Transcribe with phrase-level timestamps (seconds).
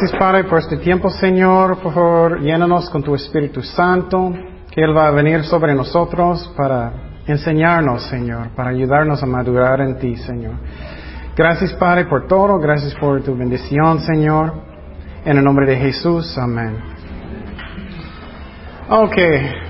[0.00, 1.76] Gracias, Padre, por este tiempo, Señor.
[1.82, 4.32] Por favor, llénanos con tu Espíritu Santo,
[4.70, 9.98] que Él va a venir sobre nosotros para enseñarnos, Señor, para ayudarnos a madurar en
[9.98, 10.54] ti, Señor.
[11.36, 12.58] Gracias, Padre, por todo.
[12.58, 14.54] Gracias por tu bendición, Señor.
[15.26, 16.78] En el nombre de Jesús, amén.
[18.88, 19.16] Ok,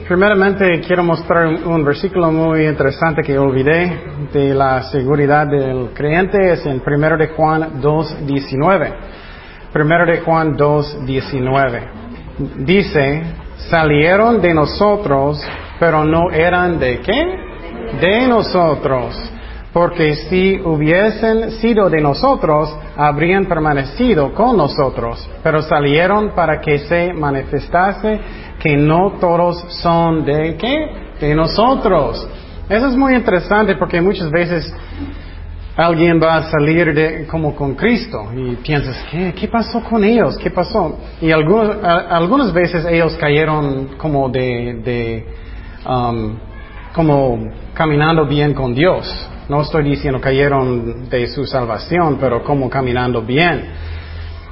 [0.06, 4.00] primeramente quiero mostrar un versículo muy interesante que olvidé
[4.32, 6.52] de la seguridad del creyente.
[6.52, 9.19] Es en 1 de Juan 2, 19.
[9.72, 11.82] Primero de Juan 2, 19.
[12.58, 13.22] Dice,
[13.68, 15.40] salieron de nosotros,
[15.78, 17.22] pero no eran de qué?
[18.00, 19.16] De nosotros.
[19.72, 25.28] Porque si hubiesen sido de nosotros, habrían permanecido con nosotros.
[25.44, 28.20] Pero salieron para que se manifestase
[28.58, 31.14] que no todos son de qué?
[31.20, 32.28] De nosotros.
[32.68, 34.74] Eso es muy interesante porque muchas veces
[35.76, 40.36] alguien va a salir de, como con Cristo y piensas, ¿qué, ¿qué pasó con ellos?
[40.38, 40.98] ¿Qué pasó?
[41.20, 45.26] Y algunas veces ellos cayeron como de, de
[45.86, 46.36] um,
[46.94, 49.28] como caminando bien con Dios.
[49.48, 53.64] No estoy diciendo cayeron de su salvación, pero como caminando bien.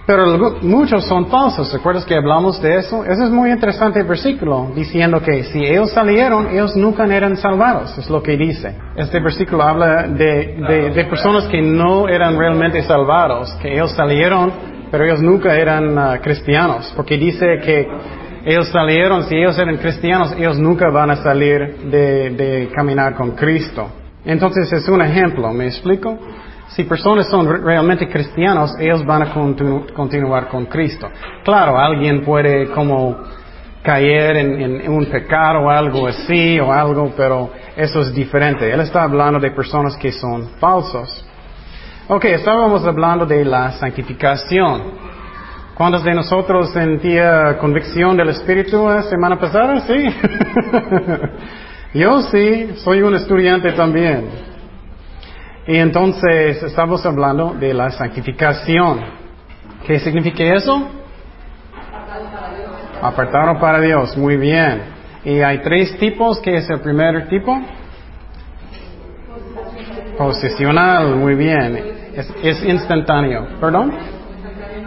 [0.09, 0.25] Pero
[0.63, 1.71] muchos son falsos.
[1.71, 3.05] ¿Recuerdas que hablamos de eso?
[3.05, 7.99] Ese es muy interesante el versículo, diciendo que si ellos salieron, ellos nunca eran salvados.
[7.99, 8.75] Es lo que dice.
[8.97, 14.51] Este versículo habla de, de, personas que no eran realmente salvados, que ellos salieron,
[14.91, 16.91] pero ellos nunca eran ah, cristianos.
[16.97, 17.87] Porque dice que
[18.47, 23.33] ellos salieron, si ellos eran cristianos, ellos nunca van a salir de, de caminar con
[23.33, 23.91] Cristo.
[24.25, 26.19] Entonces es un ejemplo, ¿me explico?
[26.69, 29.33] Si personas son realmente cristianos, ellos van a
[29.95, 31.09] continuar con Cristo.
[31.43, 33.17] Claro, alguien puede como
[33.83, 38.71] caer en, un pecado o algo así o algo, pero eso es diferente.
[38.71, 41.25] Él está hablando de personas que son falsos.
[42.09, 45.09] Ok, estábamos hablando de la santificación.
[45.75, 49.81] ¿Cuántos de nosotros sentía convicción del Espíritu la semana pasada?
[49.81, 50.07] Sí.
[51.95, 54.29] Yo sí, soy un estudiante también.
[55.69, 59.01] Y entonces estamos hablando de la santificación.
[59.87, 60.89] ¿Qué significa eso?
[63.03, 64.81] Apartaron para Dios, muy bien.
[65.27, 67.61] Y hay tres tipos, ¿qué es el primer tipo?
[70.17, 71.77] Posicional, muy bien.
[72.15, 73.93] Es, es instantáneo, ¿perdón?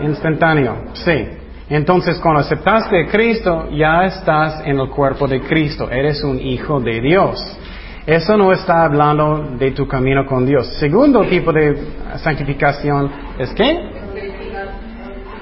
[0.01, 1.27] Instantáneo, sí.
[1.69, 5.91] Entonces, cuando aceptaste a Cristo, ya estás en el cuerpo de Cristo.
[5.91, 7.39] Eres un hijo de Dios.
[8.05, 10.67] Eso no está hablando de tu camino con Dios.
[10.79, 11.77] Segundo tipo de
[12.17, 13.71] santificación es qué?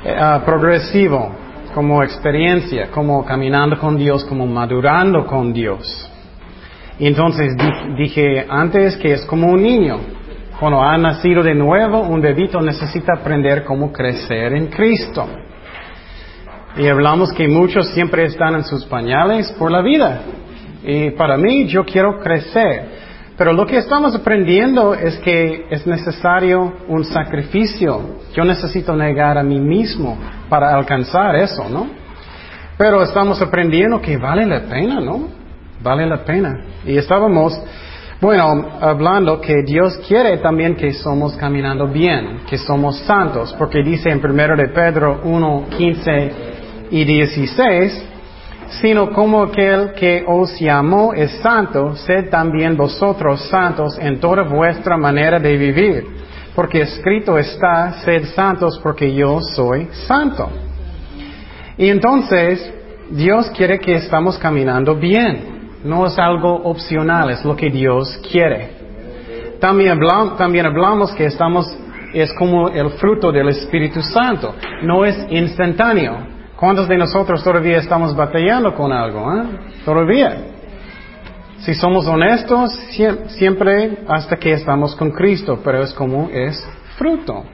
[0.03, 1.31] Eh, ah, progresivo,
[1.73, 6.11] como experiencia, como caminando con Dios, como madurando con Dios.
[6.99, 7.55] Y entonces
[7.97, 9.97] dije antes que es como un niño.
[10.59, 15.25] Cuando ha nacido de nuevo, un bebito necesita aprender cómo crecer en Cristo.
[16.77, 20.21] Y hablamos que muchos siempre están en sus pañales por la vida.
[20.83, 23.09] Y para mí yo quiero crecer.
[23.37, 28.17] Pero lo que estamos aprendiendo es que es necesario un sacrificio.
[28.33, 30.17] Yo necesito negar a mí mismo
[30.49, 31.87] para alcanzar eso, ¿no?
[32.77, 35.29] Pero estamos aprendiendo que vale la pena, ¿no?
[35.81, 36.65] Vale la pena.
[36.85, 37.57] Y estábamos,
[38.19, 44.09] bueno, hablando que Dios quiere también que somos caminando bien, que somos santos, porque dice
[44.09, 46.31] en 1 de Pedro 1, 15
[46.91, 48.03] y 16,
[48.81, 54.97] sino como aquel que os llamó es santo, sed también vosotros santos en toda vuestra
[54.97, 56.05] manera de vivir.
[56.55, 60.49] Porque escrito está, sed santos porque yo soy santo.
[61.77, 62.73] Y entonces,
[63.11, 65.59] Dios quiere que estamos caminando bien.
[65.83, 68.71] No es algo opcional, es lo que Dios quiere.
[69.59, 71.65] También hablamos, también hablamos que estamos,
[72.13, 74.53] es como el fruto del Espíritu Santo.
[74.83, 76.28] No es instantáneo.
[76.59, 79.33] ¿Cuántos de nosotros todavía estamos batallando con algo?
[79.33, 79.43] Eh?
[79.85, 80.37] Todavía.
[81.59, 82.77] Si somos honestos,
[83.27, 86.61] siempre hasta que estamos con Cristo, pero es como es
[86.97, 87.45] fruto.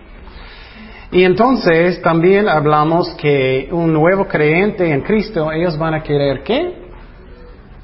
[1.11, 6.73] Y entonces también hablamos que un nuevo creyente en Cristo, ellos van a querer qué?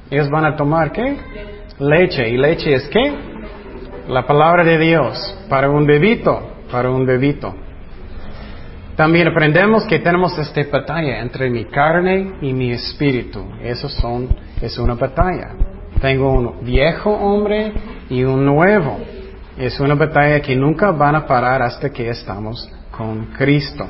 [0.09, 1.18] Ellos van a tomar qué?
[1.77, 2.29] Leche.
[2.29, 3.13] ¿Y leche es qué?
[4.07, 6.41] La palabra de Dios para un bebito,
[6.71, 7.53] para un bebito.
[8.95, 13.43] También aprendemos que tenemos esta batalla entre mi carne y mi espíritu.
[13.63, 14.27] Eso son,
[14.61, 15.55] es una batalla.
[16.01, 17.73] Tengo un viejo hombre
[18.09, 18.99] y un nuevo.
[19.57, 23.88] Es una batalla que nunca van a parar hasta que estamos con Cristo.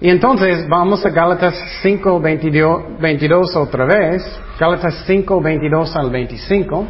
[0.00, 4.22] Y entonces vamos a Gálatas 5, 22, otra vez.
[4.58, 6.86] Gálatas 5, 22 al 25.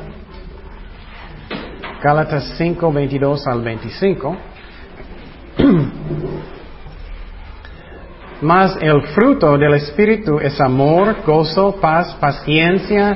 [2.02, 4.36] Gálatas 5, 22 al 25.
[8.42, 13.14] Mas el fruto del Espíritu es amor, gozo, paz, paciencia,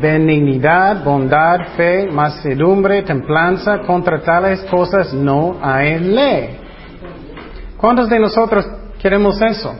[0.00, 3.80] benignidad, bondad, fe, mansedumbre, templanza.
[3.80, 6.58] Contra tales cosas no hay ley.
[7.76, 8.66] ¿Cuántos de nosotros
[8.98, 9.74] queremos eso?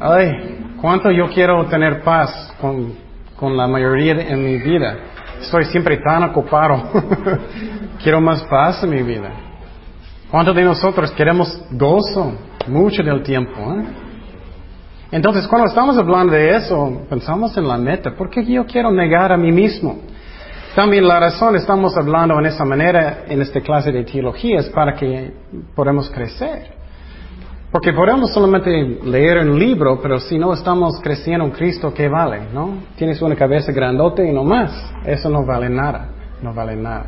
[0.00, 2.94] Ay, ¿cuánto yo quiero tener paz con,
[3.36, 4.96] con la mayoría en mi vida?
[5.40, 6.90] Estoy siempre tan ocupado.
[8.02, 9.30] quiero más paz en mi vida.
[10.28, 12.32] ¿Cuántos de nosotros queremos gozo?
[12.68, 13.52] Mucho del tiempo.
[13.74, 13.84] ¿eh?
[15.10, 18.14] Entonces, cuando estamos hablando de eso, pensamos en la meta.
[18.16, 20.00] ¿Por qué yo quiero negar a mí mismo?
[20.74, 24.94] También la razón estamos hablando en esa manera en esta clase de teología es para
[24.94, 25.32] que
[25.74, 26.74] podamos crecer.
[27.70, 28.70] Porque podemos solamente
[29.04, 32.48] leer un libro, pero si no estamos creciendo en Cristo, ¿qué vale?
[32.52, 32.78] ¿No?
[32.96, 34.92] Tienes una cabeza grandote y no más.
[35.04, 36.08] Eso no vale nada.
[36.42, 37.06] No vale nada.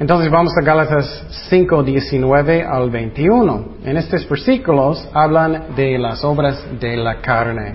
[0.00, 3.64] Entonces vamos a Gálatas 5, 19 al 21.
[3.84, 7.74] En estos versículos hablan de las obras de la carne.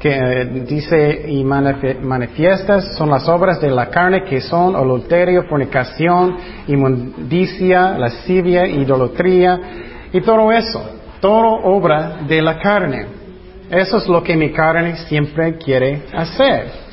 [0.00, 6.36] Que eh, dice y manifiestas son las obras de la carne que son adulterio, fornicación,
[6.66, 9.60] inmundicia, lascivia, idolatría
[10.12, 10.82] y todo eso.
[11.20, 13.06] Todo obra de la carne.
[13.70, 16.87] Eso es lo que mi carne siempre quiere hacer.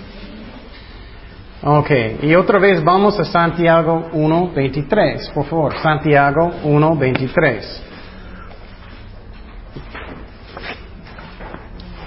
[1.67, 1.89] Ok,
[2.21, 7.61] y otra vez vamos a Santiago 1.23, por favor, Santiago 1.23.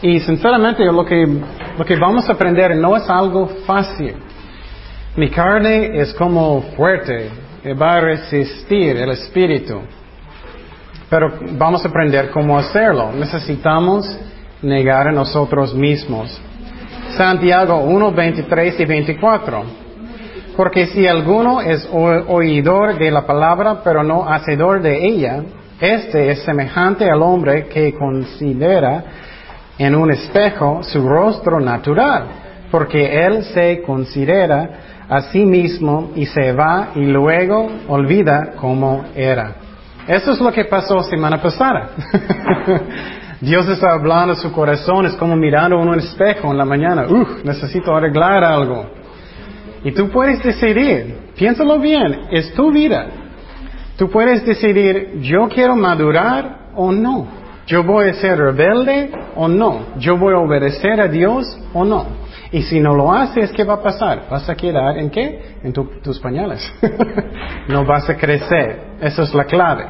[0.03, 1.27] Y sinceramente lo que,
[1.77, 4.15] lo que vamos a aprender no es algo fácil.
[5.17, 7.29] Mi carne es como fuerte,
[7.75, 9.81] va a resistir el espíritu.
[11.11, 13.11] Pero vamos a aprender cómo hacerlo.
[13.11, 14.21] Necesitamos
[14.63, 16.41] negar a nosotros mismos.
[17.17, 19.65] Santiago 1, 23 y 24.
[20.57, 25.43] Porque si alguno es oidor de la palabra, pero no hacedor de ella,
[25.81, 29.05] este es semejante al hombre que considera
[29.79, 32.25] en un espejo su rostro natural,
[32.71, 34.71] porque él se considera
[35.09, 39.55] a sí mismo y se va y luego olvida cómo era.
[40.09, 41.91] Eso es lo que pasó semana pasada.
[43.41, 47.07] Dios está hablando a su corazón, es como mirando en un espejo en la mañana.
[47.09, 48.87] Uf, necesito arreglar algo.
[49.85, 53.07] Y tú puedes decidir, piénsalo bien, es tu vida.
[53.97, 57.27] Tú puedes decidir, yo quiero madurar o no.
[57.67, 59.99] Yo voy a ser rebelde o no.
[59.99, 61.45] Yo voy a obedecer a Dios
[61.75, 62.07] o no.
[62.51, 64.27] Y si no lo haces, ¿qué va a pasar?
[64.31, 65.57] ¿Vas a quedar en qué?
[65.63, 66.73] En tus pañales.
[67.69, 68.95] no vas a crecer.
[69.01, 69.85] Esa es la clave.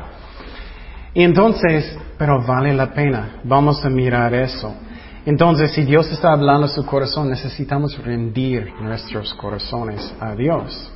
[1.15, 3.41] Y entonces, pero vale la pena.
[3.45, 4.75] Vamos a mirar eso.
[5.25, 10.93] Entonces, si Dios está hablando a su corazón, necesitamos rendir nuestros corazones a Dios.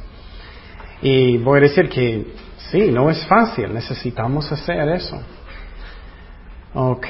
[1.03, 2.33] Y voy a decir que
[2.71, 5.21] sí, no es fácil, necesitamos hacer eso.
[6.75, 7.07] Ok.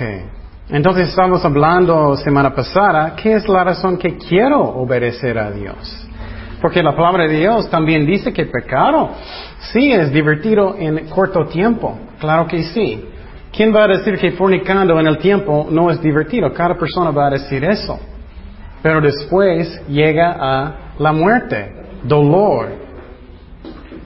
[0.68, 6.08] Entonces estamos hablando semana pasada, ¿qué es la razón que quiero obedecer a Dios?
[6.60, 9.10] Porque la palabra de Dios también dice que pecado
[9.72, 13.11] sí es divertido en corto tiempo, claro que sí.
[13.52, 16.52] ¿Quién va a decir que fornicando en el tiempo no es divertido?
[16.54, 18.00] Cada persona va a decir eso.
[18.82, 21.70] Pero después llega a la muerte,
[22.02, 22.68] dolor.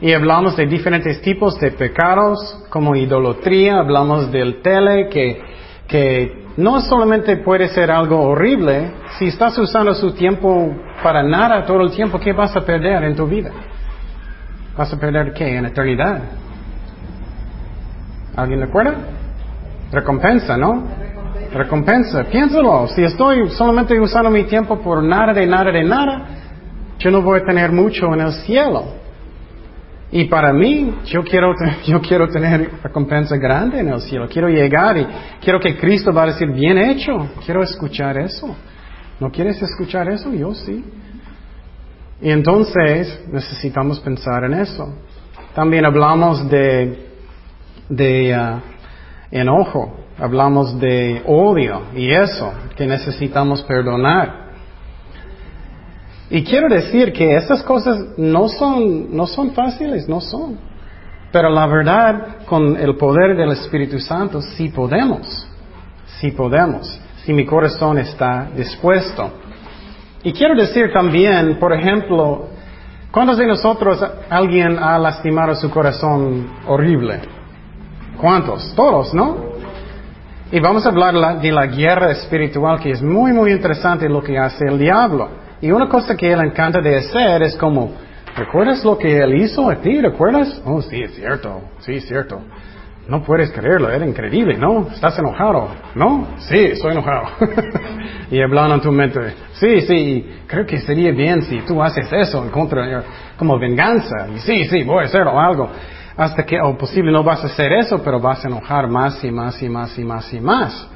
[0.00, 5.40] Y hablamos de diferentes tipos de pecados, como idolatría, hablamos del tele, que,
[5.86, 11.82] que no solamente puede ser algo horrible, si estás usando su tiempo para nada todo
[11.82, 13.52] el tiempo, ¿qué vas a perder en tu vida?
[14.76, 15.56] ¿Vas a perder qué?
[15.56, 16.20] En eternidad.
[18.36, 19.15] ¿Alguien recuerda?
[19.92, 20.84] Recompensa, ¿no?
[21.52, 22.24] Recompensa.
[22.24, 22.88] Piénsalo.
[22.88, 26.26] Si estoy solamente usando mi tiempo por nada de nada de nada,
[26.98, 28.84] yo no voy a tener mucho en el cielo.
[30.10, 31.52] Y para mí, yo quiero,
[31.86, 34.28] yo quiero tener recompensa grande en el cielo.
[34.28, 35.06] Quiero llegar y
[35.40, 37.28] quiero que Cristo va a decir, bien hecho.
[37.44, 38.54] Quiero escuchar eso.
[39.18, 40.32] ¿No quieres escuchar eso?
[40.32, 40.84] Yo sí.
[42.20, 44.94] Y entonces necesitamos pensar en eso.
[45.54, 47.08] También hablamos de,
[47.88, 48.60] de uh,
[49.30, 54.46] enojo, hablamos de odio y eso, que necesitamos perdonar.
[56.30, 60.58] Y quiero decir que estas cosas no son, no son fáciles, no son.
[61.30, 65.46] Pero la verdad, con el poder del Espíritu Santo, sí podemos,
[66.18, 69.30] sí podemos, si mi corazón está dispuesto.
[70.24, 72.48] Y quiero decir también, por ejemplo,
[73.12, 77.35] ¿cuántos de nosotros alguien ha lastimado su corazón horrible?
[78.20, 78.74] ¿Cuántos?
[78.74, 79.56] Todos, ¿no?
[80.50, 84.38] Y vamos a hablar de la guerra espiritual, que es muy, muy interesante lo que
[84.38, 85.28] hace el diablo.
[85.60, 87.92] Y una cosa que él encanta de hacer es como,
[88.36, 90.00] ¿recuerdas lo que él hizo a ti?
[90.00, 90.62] ¿Recuerdas?
[90.64, 92.40] Oh, sí, es cierto, sí, es cierto.
[93.08, 94.88] no puedes creerlo, era increíble, ¿no?
[94.92, 95.68] ¿Estás enojado?
[95.94, 96.26] ¿No?
[96.38, 97.26] Sí, estoy enojado.
[98.30, 99.20] y hablando en tu mente,
[99.54, 103.02] sí, sí, creo que sería bien si tú haces eso en contra,
[103.36, 104.28] como venganza.
[104.34, 105.70] Y sí, sí, voy a hacerlo algo.
[106.16, 109.30] Hasta que, o posible no vas a hacer eso, pero vas a enojar más y
[109.30, 110.88] más y más y más y más.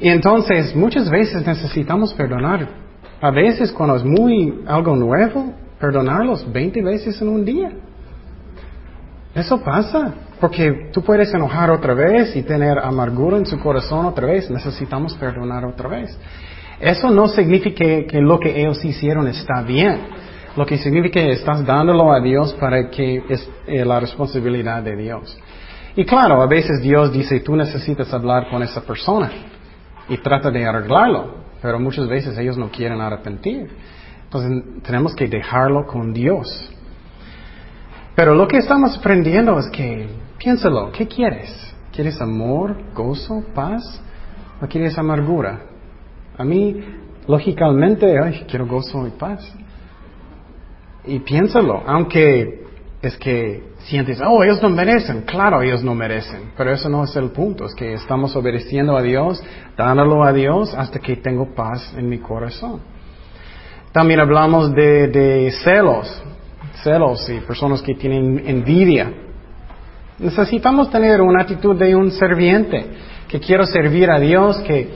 [0.00, 2.68] Y entonces, muchas veces necesitamos perdonar.
[3.20, 7.70] A veces, cuando es muy algo nuevo, perdonarlos 20 veces en un día.
[9.34, 10.14] Eso pasa.
[10.40, 14.50] Porque tú puedes enojar otra vez y tener amargura en su corazón otra vez.
[14.50, 16.18] Necesitamos perdonar otra vez.
[16.80, 19.98] Eso no significa que, lo que ellos hicieron está bien.
[20.56, 24.96] Lo que significa que estás dándolo a Dios para que es eh, la responsabilidad de
[24.96, 25.38] Dios.
[25.96, 29.30] Y claro, a veces Dios dice, tú necesitas hablar con esa persona
[30.08, 33.70] y trata de arreglarlo, pero muchas veces ellos no quieren arrepentir.
[34.24, 36.70] Entonces tenemos que dejarlo con Dios.
[38.14, 41.74] Pero lo que estamos aprendiendo es que, piénsalo, ¿qué quieres?
[41.92, 43.82] ¿Quieres amor, gozo, paz?
[44.60, 45.60] ¿O quieres amargura?
[46.36, 46.84] A mí,
[47.26, 49.52] lógicamente, ay, quiero gozo y paz.
[51.04, 52.64] Y piénsalo, aunque
[53.02, 55.22] es que sientes, oh, ellos no merecen.
[55.22, 56.52] Claro, ellos no merecen.
[56.56, 57.64] Pero eso no es el punto.
[57.64, 59.42] Es que estamos obedeciendo a Dios,
[59.76, 62.80] dándolo a Dios hasta que tengo paz en mi corazón.
[63.92, 66.22] También hablamos de, de celos
[66.82, 69.12] celos y personas que tienen envidia.
[70.18, 72.86] Necesitamos tener una actitud de un serviente,
[73.28, 74.90] que quiero servir a Dios, que,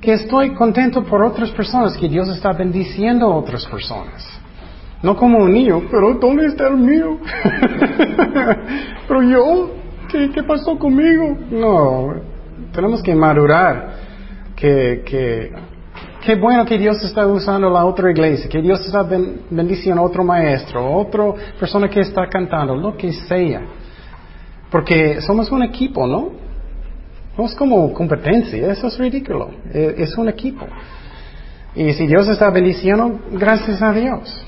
[0.00, 4.41] que estoy contento por otras personas, que Dios está bendiciendo a otras personas.
[5.02, 7.18] No como un niño, pero ¿dónde está el mío?
[9.08, 9.70] pero yo,
[10.08, 11.36] ¿qué, ¿qué, pasó conmigo?
[11.50, 12.14] No,
[12.72, 13.94] tenemos que madurar,
[14.54, 15.52] que, que
[16.24, 20.22] Qué bueno que Dios está usando la otra iglesia, que Dios está bendiciendo a otro
[20.22, 23.62] maestro, otra persona que está cantando, lo que sea.
[24.70, 26.30] Porque somos un equipo, ¿no?
[27.36, 29.50] No es como competencia, eso es ridículo.
[29.74, 30.64] E, es un equipo.
[31.74, 34.46] Y si Dios está bendiciendo, gracias a Dios.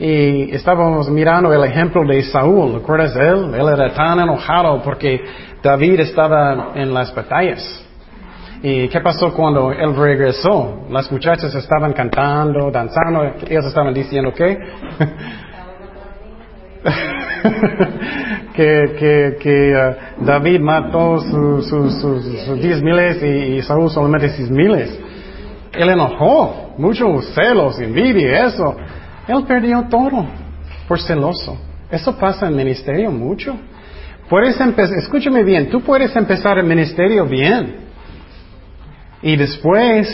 [0.00, 3.54] Y estábamos mirando el ejemplo de Saúl, ¿recuerdas de él?
[3.54, 5.22] Él era tan enojado porque
[5.62, 7.86] David estaba en las batallas.
[8.62, 10.86] ¿Y qué pasó cuando él regresó?
[10.88, 14.56] Las muchachas estaban cantando, danzando, ellos estaban diciendo qué?
[18.54, 24.98] que que, que uh, David mató sus su, diez miles y, Saúl solamente seis miles.
[25.74, 28.74] Él enojó, muchos celos, envidia, eso.
[29.30, 30.26] Él perdió todo
[30.88, 31.56] por celoso.
[31.88, 33.56] Eso pasa en ministerio mucho.
[34.28, 37.76] Puedes empezar, escúchame bien, tú puedes empezar el ministerio bien.
[39.22, 40.08] Y después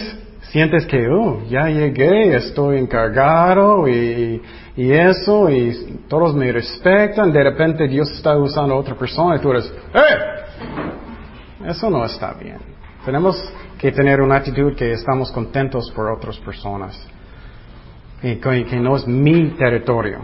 [0.50, 4.42] sientes que, oh, ya llegué, estoy encargado y,
[4.76, 9.38] y, eso, y todos me respetan, de repente Dios está usando a otra persona y
[9.38, 11.68] tú eres, ¡eh!
[11.68, 12.58] Eso no está bien.
[13.02, 13.42] Tenemos
[13.78, 17.15] que tener una actitud que estamos contentos por otras personas
[18.23, 20.18] y que, no es mi territorio.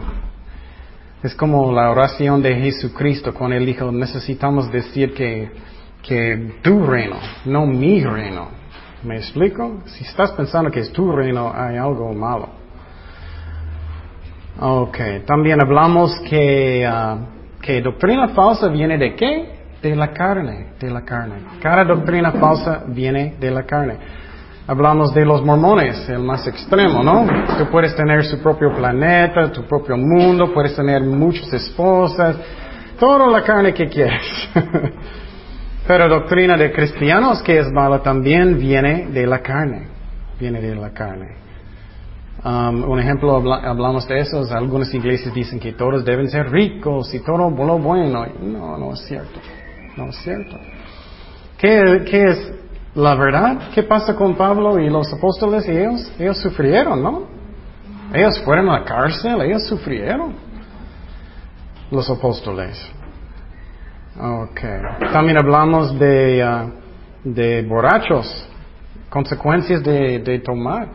[1.22, 5.50] Es como la oración de Jesucristo cuando Él dijo, necesitamos decir que,
[6.02, 8.48] que tu reino, no mi reino.
[9.04, 9.82] ¿Me explico?
[9.86, 12.62] Si estás pensando que es tu reino, hay algo malo.
[14.60, 19.62] Ok, también hablamos que, uh, que doctrina falsa viene de qué?
[19.82, 21.34] De la carne, de la carne.
[21.60, 23.96] Cada doctrina falsa viene de la carne.
[24.66, 27.26] Hablamos de los mormones, el más extremo, ¿no?
[27.58, 32.36] Tú puedes tener su propio planeta, tu propio mundo, puedes tener muchas esposas,
[32.98, 34.48] toda la carne que quieres.
[35.86, 39.88] Pero doctrina de cristianos que es mala también viene de la carne.
[40.38, 41.42] Viene de la carne.
[42.44, 47.20] Um, un ejemplo, hablamos de eso, algunas iglesias dicen que todos deben ser ricos y
[47.20, 48.26] todo lo bueno.
[48.40, 49.40] No, no es cierto.
[49.96, 50.56] No es cierto.
[51.58, 52.52] ¿Qué, ¿Qué, es
[52.94, 53.70] la verdad?
[53.74, 56.12] ¿Qué pasa con Pablo y los apóstoles ellos?
[56.18, 57.26] Ellos sufrieron, ¿no?
[58.12, 60.34] Ellos fueron a la cárcel, ellos sufrieron.
[61.90, 62.78] Los apóstoles.
[64.18, 64.80] Okay.
[65.12, 68.48] También hablamos de, uh, de borrachos,
[69.08, 70.88] consecuencias de, de, tomar.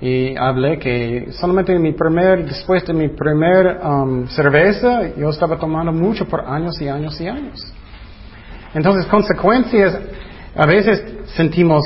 [0.00, 5.58] Y hablé que solamente en mi primer, después de mi primer um, cerveza, yo estaba
[5.58, 7.74] tomando mucho por años y años y años.
[8.72, 9.98] Entonces, consecuencias,
[10.54, 11.02] a veces
[11.36, 11.82] sentimos,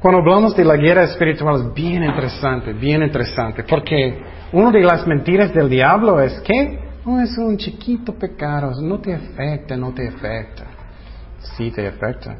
[0.00, 4.22] cuando hablamos de la guerra espiritual es bien interesante, bien interesante, porque
[4.52, 6.78] una de las mentiras del diablo es que
[7.22, 10.64] es un chiquito pecado, no te afecta, no te afecta.
[11.56, 12.36] Sí te afecta.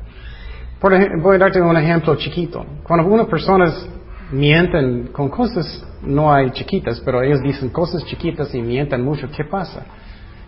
[0.78, 2.64] Por voy a darte un ejemplo chiquito.
[2.82, 3.88] Cuando unas personas
[4.30, 9.44] mienten con cosas, no hay chiquitas, pero ellos dicen cosas chiquitas y mienten mucho, ¿qué
[9.44, 9.84] pasa?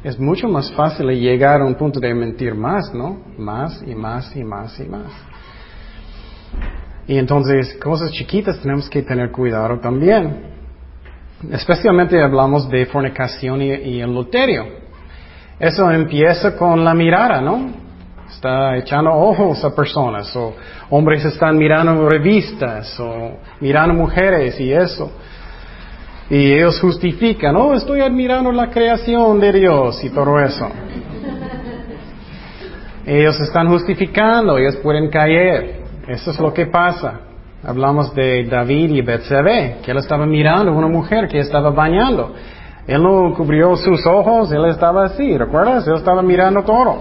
[0.05, 3.23] Es mucho más fácil llegar a un punto de mentir más, ¿no?
[3.39, 5.11] Más y más y más y más.
[7.07, 10.53] Y entonces, cosas chiquitas tenemos que tener cuidado también.
[11.51, 14.67] Especialmente hablamos de fornicación y, y el loterio.
[15.59, 17.71] Eso empieza con la mirada, ¿no?
[18.29, 20.55] Está echando ojos a personas, o
[20.91, 25.11] hombres están mirando revistas, o mirando mujeres y eso.
[26.31, 30.69] Y ellos justifican, oh, estoy admirando la creación de Dios y todo eso.
[33.07, 35.83] ellos están justificando, ellos pueden caer.
[36.09, 37.21] Eso es lo que pasa.
[37.63, 42.35] Hablamos de David y Betsabé, que él estaba mirando a una mujer que estaba bañando.
[42.87, 45.87] Él no cubrió sus ojos, él estaba así, ¿recuerdas?
[45.87, 46.99] Él estaba mirando todo.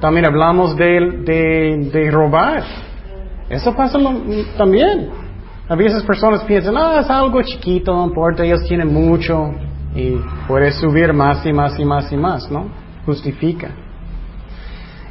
[0.00, 2.62] También hablamos de, de, robar.
[3.48, 3.98] Eso pasa
[4.56, 5.19] también.
[5.70, 9.54] A veces personas piensan, ah, es algo chiquito, no importa, ellos tienen mucho
[9.94, 10.16] y
[10.48, 12.66] puede subir más y más y más y más, ¿no?
[13.06, 13.70] Justifica.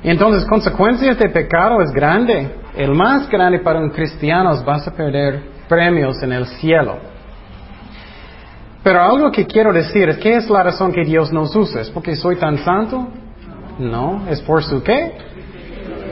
[0.03, 2.55] Entonces, consecuencias de pecado es grande.
[2.75, 6.97] El más grande para un cristiano es vas a perder premios en el cielo.
[8.83, 11.79] Pero algo que quiero decir es, ¿qué es la razón que Dios nos usa?
[11.79, 13.07] ¿Es porque soy tan santo?
[13.79, 15.13] No, es por su qué?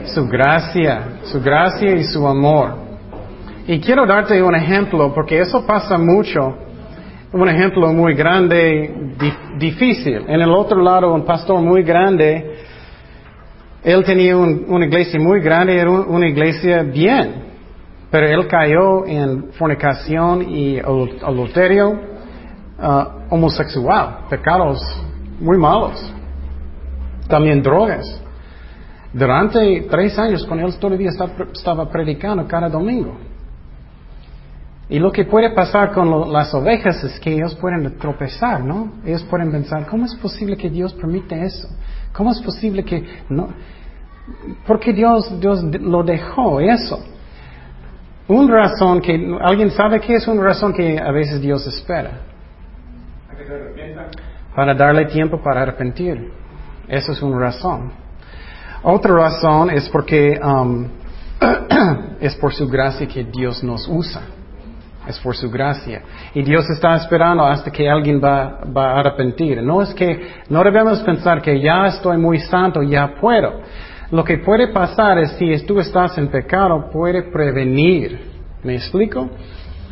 [0.06, 2.87] Su gracia, su gracia y su amor.
[3.68, 6.56] Y quiero darte un ejemplo, porque eso pasa mucho.
[7.32, 9.14] Un ejemplo muy grande,
[9.58, 10.24] difícil.
[10.26, 12.66] En el otro lado, un pastor muy grande
[13.82, 17.44] él tenía una iglesia muy grande, era una iglesia bien,
[18.10, 24.80] pero él cayó en fornicación y adulterio uh, homosexual, pecados
[25.40, 26.12] muy malos,
[27.28, 28.04] también drogas.
[29.12, 31.10] Durante tres años, cuando él todavía
[31.54, 33.16] estaba predicando cada domingo.
[34.90, 38.92] Y lo que puede pasar con las ovejas es que ellos pueden tropezar, ¿no?
[39.04, 41.68] Ellos pueden pensar, ¿cómo es posible que Dios permite eso?
[42.14, 43.50] ¿Cómo es posible que no?
[44.66, 47.04] Porque Dios, Dios lo dejó eso.
[48.28, 52.22] Una razón que, ¿alguien sabe qué es una razón que a veces Dios espera?
[54.54, 56.32] Para darle tiempo para arrepentir.
[56.88, 57.92] Eso es una razón.
[58.82, 60.88] Otra razón es porque um,
[62.20, 64.37] es por su gracia que Dios nos usa.
[65.08, 66.02] Es por su gracia.
[66.34, 69.62] Y Dios está esperando hasta que alguien va, va a arrepentir.
[69.62, 73.62] No es que, no debemos pensar que ya estoy muy santo, ya puedo.
[74.10, 78.20] Lo que puede pasar es si tú estás en pecado, puede prevenir.
[78.62, 79.30] ¿Me explico?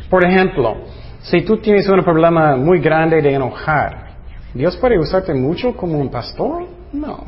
[0.09, 0.77] Por ejemplo,
[1.21, 4.07] si tú tienes un problema muy grande de enojar,
[4.53, 6.67] ¿Dios puede usarte mucho como un pastor?
[6.93, 7.25] No.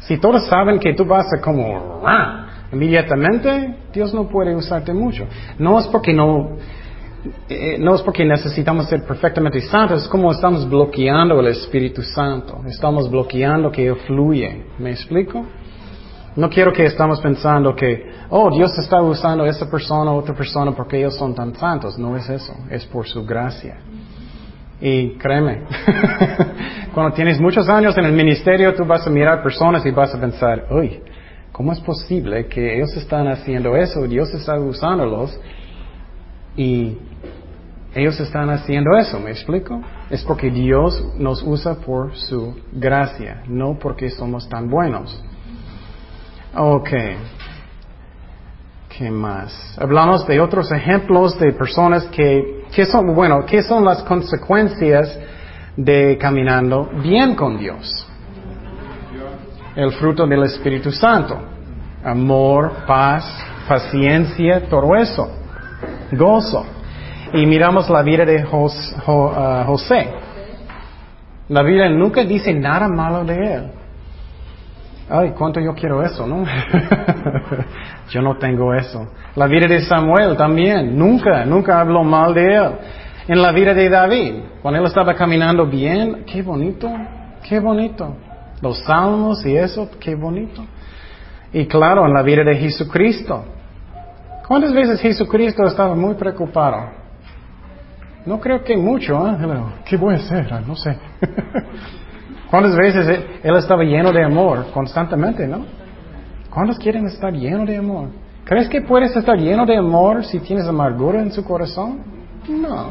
[0.00, 2.02] Si todos saben que tú vas a como
[2.72, 5.26] inmediatamente, Dios no puede usarte mucho.
[5.58, 6.56] No es porque no,
[7.48, 12.62] eh, no es porque necesitamos ser perfectamente santos, es como estamos bloqueando el Espíritu Santo,
[12.66, 14.64] estamos bloqueando que fluye.
[14.78, 15.44] ¿Me explico?
[16.36, 20.34] No quiero que estamos pensando que, oh, Dios está usando a esa persona o otra
[20.34, 21.98] persona porque ellos son tan santos.
[21.98, 23.78] No es eso, es por su gracia.
[24.78, 25.62] Y créeme,
[26.94, 30.20] cuando tienes muchos años en el ministerio, tú vas a mirar personas y vas a
[30.20, 31.00] pensar, uy,
[31.56, 34.02] ¿cómo es posible que ellos están haciendo eso?
[34.02, 35.40] Dios está usándolos
[36.54, 36.98] y
[37.94, 39.80] ellos están haciendo eso, ¿me explico?
[40.10, 45.18] Es porque Dios nos usa por su gracia, no porque somos tan buenos.
[46.54, 46.90] Ok.
[48.90, 49.78] ¿Qué más?
[49.80, 55.18] Hablamos de otros ejemplos de personas que, que son, bueno, ¿qué son las consecuencias
[55.74, 58.05] de caminando bien con Dios?
[59.76, 61.38] El fruto del Espíritu Santo.
[62.02, 63.24] Amor, paz,
[63.68, 65.30] paciencia, todo eso.
[66.12, 66.66] Gozo
[67.32, 70.08] y miramos la vida de uh, José.
[71.48, 73.70] La Biblia nunca dice nada malo de él.
[75.08, 76.44] Ay, cuánto yo quiero eso, ¿no?
[78.10, 79.06] yo no tengo eso.
[79.36, 82.70] La vida de Samuel también, nunca, nunca habló mal de él.
[83.28, 86.88] En la vida de David, cuando él estaba caminando bien, qué bonito,
[87.48, 88.16] qué bonito.
[88.60, 90.64] Los salmos y eso, qué bonito.
[91.52, 93.44] Y claro, en la vida de Jesucristo.
[94.46, 96.90] ¿Cuántas veces Jesucristo estaba muy preocupado?
[98.24, 99.36] No creo que mucho, ¿eh?
[99.84, 100.96] ¿Qué voy a no sé.
[102.50, 105.64] ¿Cuántas veces él estaba lleno de amor constantemente, no?
[106.50, 108.08] ¿Cuántos quieren estar lleno de amor?
[108.44, 111.98] ¿Crees que puedes estar lleno de amor si tienes amargura en su corazón?
[112.48, 112.90] No.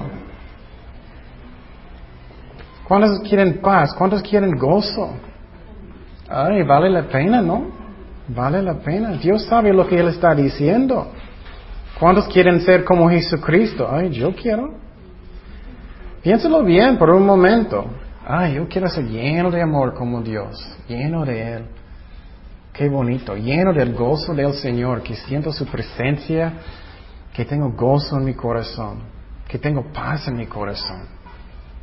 [2.88, 3.94] ¿Cuántos quieren paz?
[3.98, 5.12] ¿Cuántos quieren gozo?
[6.30, 7.72] Ay, vale la pena, ¿no?
[8.28, 9.12] Vale la pena.
[9.14, 11.12] Dios sabe lo que Él está diciendo.
[12.00, 13.88] ¿Cuántos quieren ser como Jesucristo?
[13.90, 14.74] Ay, yo quiero.
[16.24, 17.86] Piénsalo bien por un momento.
[18.28, 20.58] Ay, yo quiero ser lleno de amor como Dios,
[20.88, 21.66] lleno de Él.
[22.74, 26.54] Qué bonito, lleno del gozo del Señor, que siento su presencia,
[27.32, 29.04] que tengo gozo en mi corazón,
[29.48, 31.04] que tengo paz en mi corazón.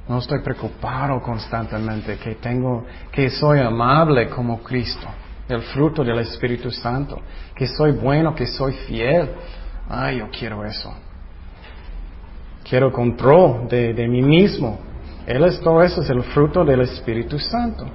[0.09, 5.07] No estoy preocupado constantemente, que tengo, que soy amable como Cristo,
[5.49, 7.21] el fruto del Espíritu Santo,
[7.55, 9.31] que soy bueno, que soy fiel.
[9.88, 10.93] Ay, yo quiero eso.
[12.69, 14.79] Quiero control de, de mí mismo.
[15.27, 17.87] Él es todo eso, es el fruto del Espíritu Santo.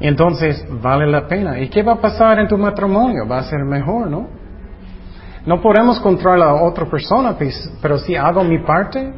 [0.00, 1.60] Entonces, vale la pena.
[1.60, 3.26] ¿Y qué va a pasar en tu matrimonio?
[3.28, 4.28] Va a ser mejor, ¿no?
[5.46, 9.12] No podemos controlar a otra persona, pues, pero si hago mi parte,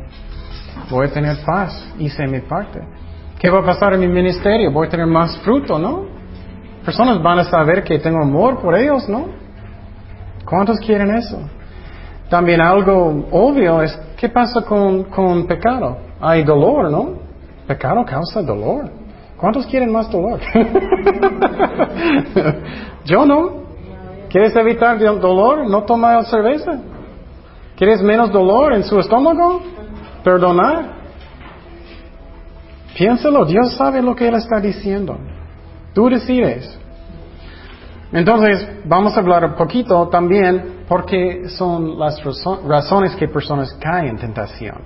[0.91, 1.95] voy a tener paz.
[1.99, 2.81] Hice mi parte.
[3.39, 4.71] ¿Qué va a pasar en mi ministerio?
[4.71, 6.05] Voy a tener más fruto, ¿no?
[6.85, 9.27] Personas van a saber que tengo amor por ellos, ¿no?
[10.45, 11.41] ¿Cuántos quieren eso?
[12.29, 15.99] También algo obvio es, ¿qué pasa con, con pecado?
[16.21, 17.15] Hay dolor, ¿no?
[17.67, 18.91] Pecado causa dolor.
[19.37, 20.41] ¿Cuántos quieren más dolor?
[23.05, 23.67] Yo no.
[24.31, 25.69] ¿Quieres evitar dolor?
[25.69, 26.79] No toma cerveza.
[27.77, 29.61] ¿Quieres menos dolor en su estómago?
[30.27, 30.87] Perdonar.
[32.99, 35.17] Piénsalo, Dios sabe lo que Él está diciendo.
[35.95, 36.77] Tú decides.
[38.11, 42.21] Entonces, vamos a hablar un poquito también porque son las
[42.67, 44.79] razones que personas caen en tentación.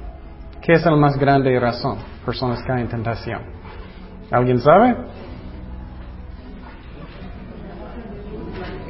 [0.60, 1.96] ¿Qué es la más grande razón?
[2.22, 3.40] Personas caen en tentación.
[4.30, 4.94] ¿Alguien sabe?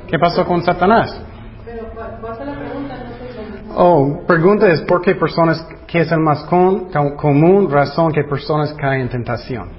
[0.08, 1.29] ¿Qué pasó con Satanás?
[3.76, 9.02] Oh, pregunta es ¿por qué personas, qué es el más común razón que personas caen
[9.02, 9.70] en tentación?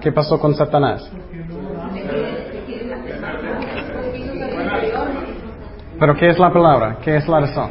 [0.00, 1.10] ¿Qué pasó con Satanás?
[5.98, 6.98] ¿Pero qué es la palabra?
[7.02, 7.70] ¿Qué es la razón?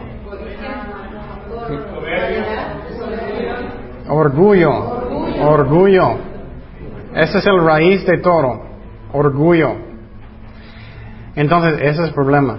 [4.08, 4.72] Orgullo.
[5.42, 6.18] Orgullo.
[7.14, 8.62] Ese es el raíz de todo.
[9.14, 9.76] Orgullo.
[11.36, 12.58] Entonces, ese es el problema.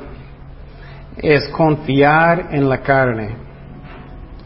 [1.16, 3.36] Es confiar en la carne.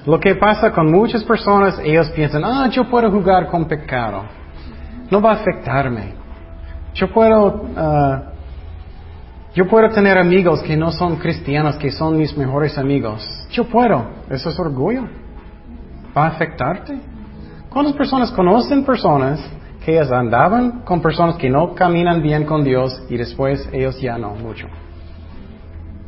[0.06, 4.22] Lo que pasa con muchas personas, ellos piensan, ah, yo puedo jugar con pecado.
[5.10, 6.14] No va a afectarme.
[6.94, 8.22] Yo puedo, ah,
[9.54, 13.26] yo puedo tener amigos que no son cristianos, que son mis mejores amigos.
[13.50, 14.06] Yo puedo.
[14.30, 15.02] Eso es orgullo.
[16.16, 16.98] ¿Va a afectarte?
[17.68, 19.40] ¿Cuántas personas conocen personas
[19.84, 24.18] que ellas andaban con personas que no caminan bien con Dios y después ellos ya
[24.18, 24.66] no mucho?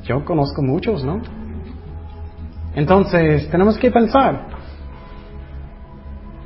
[0.04, 1.20] Yo conozco muchos, ¿no?
[2.74, 4.46] Entonces, tenemos que pensar.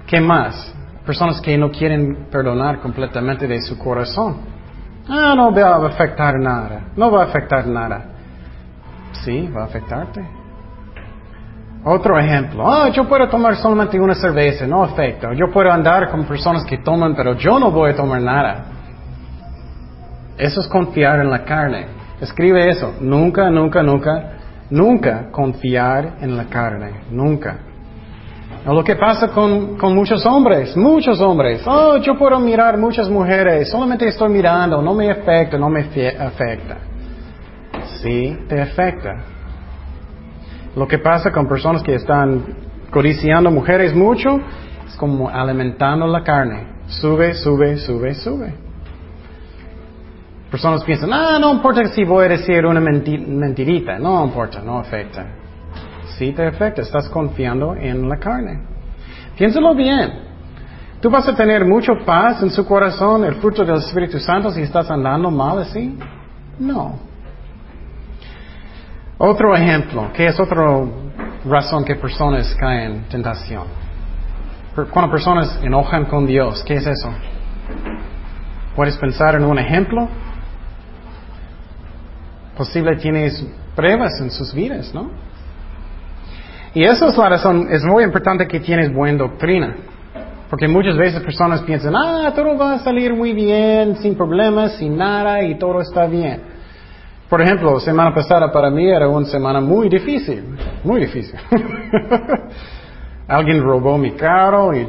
[0.07, 0.75] ¿Qué más?
[1.05, 4.39] Personas que no quieren perdonar completamente de su corazón.
[5.09, 6.89] Ah, no va a afectar nada.
[6.97, 8.05] No va a afectar nada.
[9.25, 10.25] Sí, va a afectarte.
[11.85, 15.33] Otro ejemplo, ah, yo puedo tomar solamente una cerveza, no afecta.
[15.35, 18.65] Yo puedo andar con personas que toman, pero yo no voy a tomar nada.
[20.37, 21.96] Eso es confiar en la carne.
[22.21, 22.95] Escribe eso.
[23.01, 24.33] Nunca, nunca, nunca,
[24.71, 27.03] nunca confiar en la carne.
[27.11, 27.59] Nunca.
[28.67, 31.63] Lo que pasa con, con muchos hombres, muchos hombres.
[31.67, 36.77] Oh, yo puedo mirar muchas mujeres, solamente estoy mirando, no me afecta, no me afecta.
[38.03, 39.15] Sí, te afecta.
[40.75, 42.45] Lo que pasa con personas que están
[42.91, 44.41] codiciando mujeres mucho
[44.85, 46.67] es como alimentando la carne.
[46.89, 48.66] Sube, sube, sube, sube.
[50.57, 55.27] Personas piensan, ah, no importa si voy a decir una mentirita, no importa, no afecta.
[56.17, 58.63] Sí te afecta, estás confiando en la carne.
[59.37, 60.15] Piénsalo bien.
[60.99, 64.63] ¿Tú vas a tener mucho paz en su corazón, el fruto del Espíritu Santo, si
[64.63, 65.95] estás andando mal así?
[66.59, 67.01] No.
[69.19, 70.65] Otro ejemplo, que es otra
[71.45, 73.65] razón que personas caen en tentación.
[74.91, 77.11] Cuando personas enojan con Dios, ¿qué es eso?
[78.75, 80.09] ¿Puedes pensar en un ejemplo?
[82.57, 85.11] Posible tienes pruebas en sus vidas, ¿no?
[86.75, 89.77] Y eso es la razón, es muy importante que tienes buena doctrina.
[90.51, 94.97] Porque muchas veces personas piensan, ah, todo va a salir muy bien, sin problemas, sin
[94.97, 96.41] nada, y todo está bien.
[97.29, 100.45] Por ejemplo, semana pasada para mí era una semana muy difícil,
[100.85, 101.35] muy difícil.
[103.29, 104.87] Alguien robó mi carro y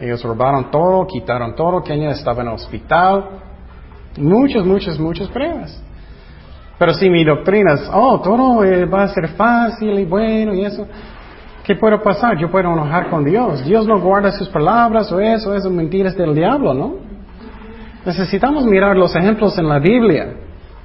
[0.00, 3.24] ellos robaron todo, quitaron todo, Kenia estaba en el hospital.
[4.16, 5.82] Muchas, muchas, muchas pruebas.
[6.80, 10.64] Pero si mi doctrina es, oh, todo eh, va a ser fácil y bueno y
[10.64, 10.86] eso,
[11.62, 12.38] ¿qué puede pasar?
[12.38, 13.62] Yo puedo enojar con Dios.
[13.66, 16.94] Dios no guarda sus palabras o eso, eso mentiras del diablo, ¿no?
[18.06, 20.32] Necesitamos mirar los ejemplos en la Biblia.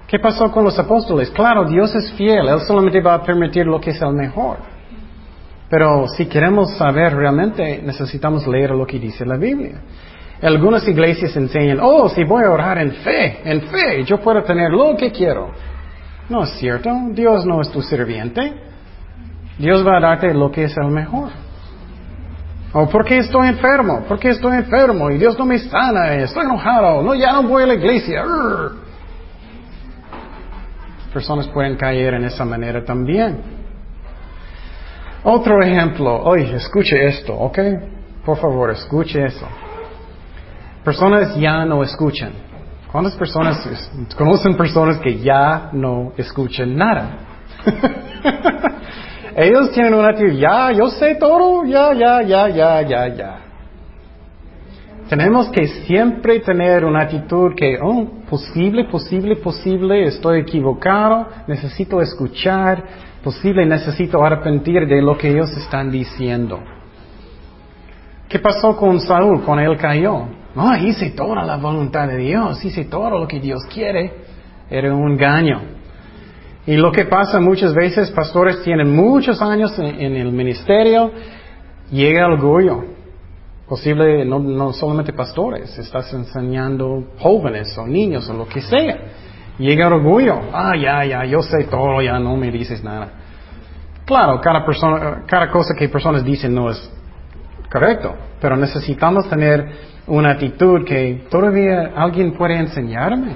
[0.05, 1.31] ¿Qué pasó con los apóstoles?
[1.31, 4.57] Claro, Dios es fiel, Él solamente va a permitir lo que es el mejor.
[5.69, 9.79] Pero si queremos saber realmente, necesitamos leer lo que dice la Biblia.
[10.41, 14.71] Algunas iglesias enseñan, oh, si voy a orar en fe, en fe, yo puedo tener
[14.71, 15.51] lo que quiero.
[16.29, 18.53] No es cierto, Dios no es tu sirviente.
[19.57, 21.29] Dios va a darte lo que es el mejor.
[22.73, 27.15] O porque estoy enfermo, porque estoy enfermo y Dios no me sana, estoy enojado, no,
[27.15, 28.23] ya no voy a la iglesia.
[31.13, 33.39] Personas pueden caer en esa manera también.
[35.23, 37.59] Otro ejemplo, oye, escuche esto, ¿ok?
[38.25, 39.47] Por favor, escuche eso.
[40.83, 42.33] Personas ya no escuchan.
[42.95, 47.17] ¿Cuántas personas conocen personas que ya no escuchan nada?
[49.35, 53.35] Ellos tienen una actitud, ya, yo sé todo, ya, ya, ya, ya, ya, ya.
[55.09, 62.81] Tenemos que siempre tener una actitud que, oh, posible, posible, posible, estoy equivocado, necesito escuchar,
[63.21, 66.61] posible, necesito arrepentir de lo que ellos están diciendo.
[68.29, 70.44] ¿Qué pasó con Saúl cuando él cayó?
[70.55, 74.13] No, hice toda la voluntad de Dios, hice todo lo que Dios quiere.
[74.69, 75.61] Era un engaño.
[76.65, 81.11] Y lo que pasa muchas veces, pastores tienen muchos años en, el ministerio,
[81.91, 82.83] llega el orgullo.
[83.67, 88.97] Posible, no, no, solamente pastores, estás enseñando jóvenes o niños o lo que sea.
[89.57, 90.39] Llega el orgullo.
[90.53, 93.09] Ah, ya, ya, yo sé todo, ya no me dices nada.
[94.05, 96.91] Claro, cada, persona, cada cosa que personas dicen no es
[97.75, 99.67] correcto, pero necesitamos tener
[100.07, 103.35] una actitud que todavía alguien puede enseñarme.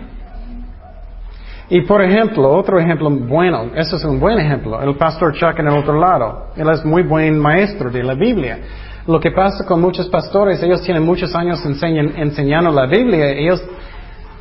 [1.69, 5.67] Y por ejemplo, otro ejemplo bueno, eso es un buen ejemplo, el pastor Chuck en
[5.67, 6.51] el otro lado.
[6.55, 8.59] Él es muy buen maestro de la Biblia.
[9.07, 13.61] Lo que pasa con muchos pastores, ellos tienen muchos años enseñando la Biblia, ellos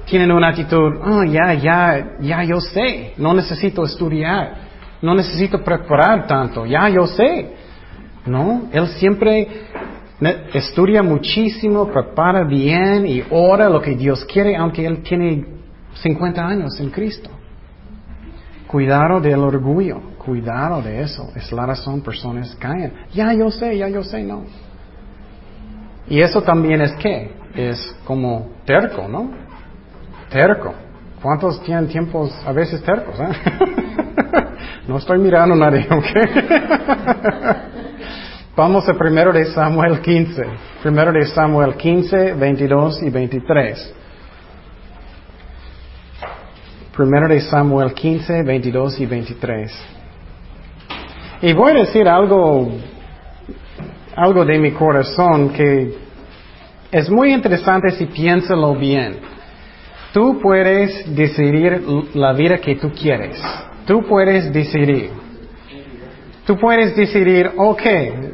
[0.06, 4.54] tienen una actitud, oh, ya, ya, ya yo sé, no necesito estudiar,
[5.02, 7.58] no necesito preparar tanto, ya yo sé.
[8.28, 9.48] No, él siempre
[10.52, 15.46] estudia muchísimo, prepara bien y ora lo que Dios quiere, aunque él tiene
[15.94, 17.30] 50 años en Cristo.
[18.66, 21.30] Cuidado del orgullo, cuidado de eso.
[21.34, 22.92] Es la razón personas caen.
[23.14, 24.44] Ya yo sé, ya yo sé, no.
[26.08, 29.30] Y eso también es que es como terco, ¿no?
[30.30, 30.74] Terco.
[31.22, 33.18] ¿Cuántos tienen tiempos a veces tercos?
[33.18, 33.28] Eh?
[34.88, 36.06] no estoy mirando a nadie, ¿ok?
[38.58, 40.42] Vamos a primero de Samuel 15.
[40.82, 43.94] Primero de Samuel 15, 22 y 23.
[46.96, 49.84] Primero de Samuel 15, 22 y 23.
[51.42, 52.72] Y voy a decir algo,
[54.16, 55.94] algo de mi corazón que
[56.90, 59.20] es muy interesante si piénsalo bien.
[60.12, 61.80] Tú puedes decidir
[62.14, 63.40] la vida que tú quieres.
[63.86, 65.27] Tú puedes decidir.
[66.48, 67.82] Tú puedes decidir, ok,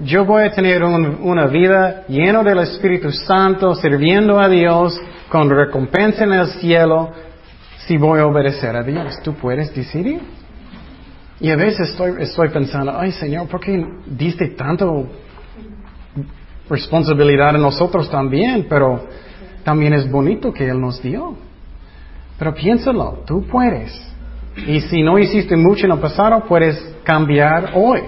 [0.04, 4.96] yo voy a tener una vida llena del Espíritu Santo, sirviendo a Dios,
[5.28, 7.10] con recompensa en el cielo,
[7.78, 9.20] si voy a obedecer a Dios.
[9.24, 10.20] Tú puedes decidir.
[11.40, 15.08] Y a veces estoy, estoy pensando, ay Señor, ¿por qué diste tanto
[16.70, 18.66] responsabilidad a nosotros también?
[18.68, 19.08] Pero
[19.64, 21.34] también es bonito que Él nos dio.
[22.38, 24.13] Pero piénsalo, tú puedes.
[24.56, 28.02] Y si no hiciste mucho en el pasado, puedes cambiar hoy.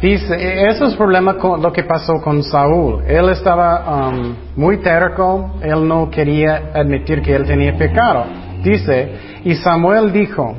[0.00, 3.02] Dice, eso es problema con lo que pasó con Saúl.
[3.06, 8.24] Él estaba um, muy terco, él no quería admitir que él tenía pecado.
[8.62, 10.54] Dice, y Samuel dijo,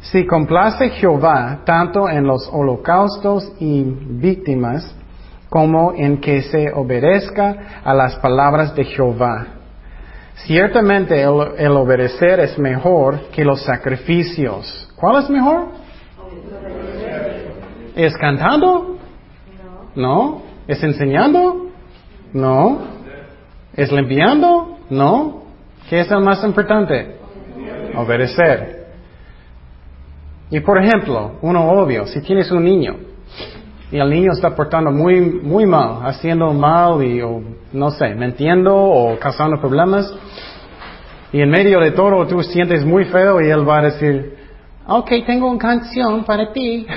[0.00, 4.94] si complace Jehová tanto en los holocaustos y víctimas
[5.50, 9.55] como en que se obedezca a las palabras de Jehová.
[10.44, 14.88] Ciertamente el, obedecer es mejor que los sacrificios.
[14.96, 15.68] ¿Cuál es mejor?
[17.94, 18.98] ¿Es cantando?
[19.94, 20.42] No.
[20.68, 21.70] ¿Es enseñando?
[22.32, 22.78] No.
[23.74, 24.78] ¿Es limpiando?
[24.90, 25.42] No.
[25.88, 27.16] ¿Qué es el más importante?
[27.96, 28.86] Obedecer.
[30.50, 32.96] Y por ejemplo, uno obvio, si tienes un niño
[33.90, 38.74] y el niño está portando muy, muy mal, haciendo mal y, o, no sé, mintiendo
[38.74, 40.12] o causando problemas,
[41.32, 44.36] y en medio de todo tú sientes muy feo y él va a decir,
[44.88, 46.86] Ok, tengo una canción para ti.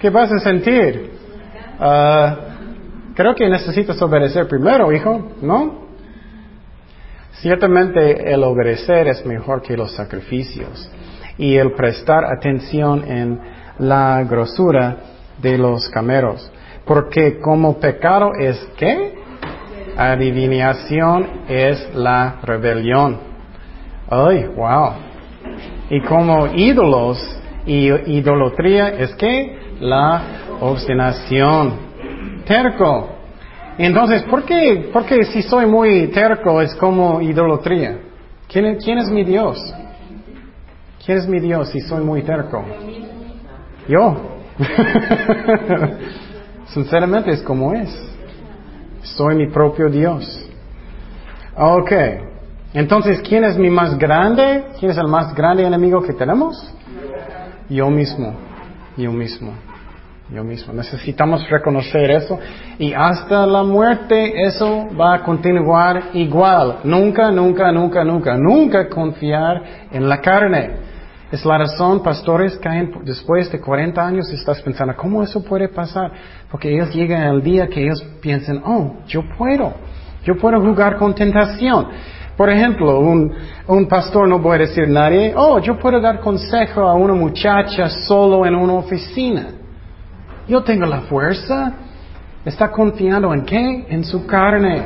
[0.00, 1.10] ¿Qué vas a sentir?
[1.80, 2.36] Ah,
[3.14, 5.88] creo que necesitas obedecer primero, hijo, ¿no?
[7.40, 10.88] Ciertamente el obedecer es mejor que los sacrificios
[11.36, 13.40] y el prestar atención en
[13.78, 14.96] la grosura
[15.40, 16.50] de los cameros.
[16.84, 19.14] Porque como pecado es qué?
[19.96, 23.18] Adivinación es la rebelión.
[24.08, 24.92] Ay, wow.
[25.90, 27.18] Y como ídolos
[27.66, 30.22] Y idolatría es que la
[30.60, 31.74] obstinación.
[32.46, 33.10] Terco.
[33.76, 34.88] Entonces, ¿por qué?
[34.92, 37.98] Porque si soy muy terco es como idolatría.
[38.48, 39.58] ¿Quién, quién es mi Dios?
[41.04, 42.64] ¿Quién es mi Dios si soy muy terco?
[43.88, 44.16] Yo.
[46.66, 47.88] Sinceramente es como es.
[49.02, 50.46] Soy mi propio Dios.
[51.56, 51.92] Ok.
[52.74, 54.66] Entonces, ¿quién es mi más grande?
[54.78, 56.54] ¿Quién es el más grande enemigo que tenemos?
[57.70, 58.34] Yo mismo.
[58.96, 59.54] Yo mismo.
[60.30, 60.74] Yo mismo.
[60.74, 62.38] Necesitamos reconocer eso.
[62.78, 66.80] Y hasta la muerte eso va a continuar igual.
[66.84, 70.87] Nunca, nunca, nunca, nunca, nunca confiar en la carne.
[71.30, 75.68] Es la razón, pastores caen después de 40 años y estás pensando, ¿cómo eso puede
[75.68, 76.10] pasar?
[76.50, 79.74] Porque ellos llegan al día que ellos piensan, oh, yo puedo,
[80.24, 81.88] yo puedo jugar con tentación.
[82.34, 83.34] Por ejemplo, un,
[83.66, 87.90] un pastor no puede decir a nadie, oh, yo puedo dar consejo a una muchacha
[87.90, 89.48] solo en una oficina.
[90.48, 91.74] Yo tengo la fuerza.
[92.44, 93.86] Está confiando en qué?
[93.90, 94.82] En su carne.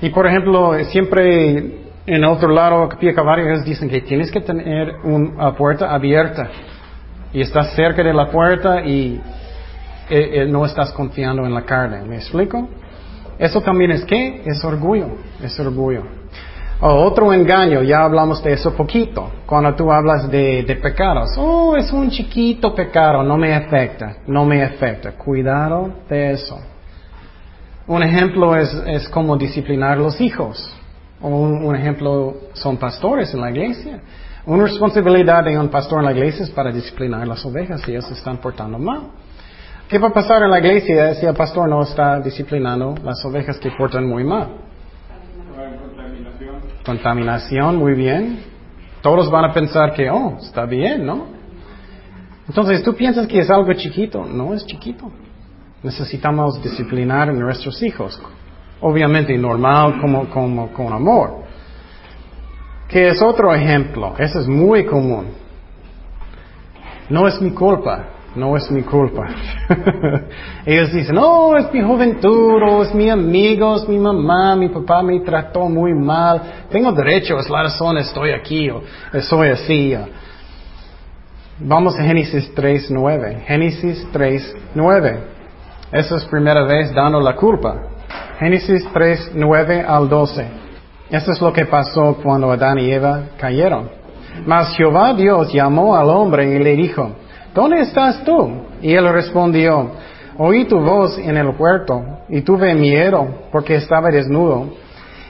[0.00, 2.88] Y por ejemplo, siempre en otro lado,
[3.24, 6.48] varios dicen que tienes que tener una puerta abierta
[7.32, 9.20] y estás cerca de la puerta y
[10.08, 12.02] eh, eh, no estás confiando en la carne.
[12.02, 12.68] ¿Me explico?
[13.38, 14.42] Eso también es qué?
[14.44, 15.08] Es orgullo,
[15.42, 16.02] es orgullo.
[16.80, 21.30] otro engaño, ya hablamos de eso poquito, cuando tú hablas de, de, pecados.
[21.38, 25.12] Oh, es un chiquito pecado, no me afecta, no me afecta.
[25.12, 26.58] Cuidado de eso.
[27.86, 30.79] Un ejemplo es, es como disciplinar los hijos.
[31.22, 34.00] Un, ejemplo son pastores en la iglesia.
[34.46, 38.06] Una responsabilidad de un pastor en la iglesia es para disciplinar las ovejas si ellos
[38.06, 39.02] se están portando mal.
[39.88, 43.58] ¿Qué va a pasar en la iglesia si el pastor no está disciplinando las ovejas
[43.58, 44.48] que portan muy mal?
[45.56, 46.60] Contaminación.
[46.84, 48.40] Contaminación, muy bien.
[49.02, 51.26] Todos van a pensar que, oh, está bien, ¿no?
[52.48, 54.24] Entonces, tú piensas que es algo chiquito.
[54.24, 55.10] No es chiquito.
[55.82, 58.20] Necesitamos disciplinar nuestros hijos.
[58.80, 61.44] Obviamente normal como, como con amor.
[62.88, 64.14] Que es otro ejemplo.
[64.18, 65.26] Ese es muy común.
[67.08, 68.06] No es mi culpa.
[68.34, 69.26] No es mi culpa.
[70.64, 75.02] Ellos dicen, no, es mi juventud, o es mi amigo, es mi mamá, mi papá
[75.02, 76.40] me trató muy mal.
[76.70, 78.82] Tengo derecho, es la razón, estoy aquí, o
[79.20, 79.96] soy así.
[81.58, 83.44] Vamos a Génesis 3.9.
[83.46, 85.20] Génesis 3.9.
[85.90, 87.82] Esa es primera vez dando la culpa.
[88.38, 90.46] Génesis 3, 9 al 12.
[91.10, 93.90] Eso es lo que pasó cuando Adán y Eva cayeron.
[94.46, 97.10] Mas Jehová Dios llamó al hombre y le dijo,
[97.54, 98.50] ¿dónde estás tú?
[98.80, 99.90] Y él respondió,
[100.38, 104.68] oí tu voz en el huerto y tuve miedo porque estaba desnudo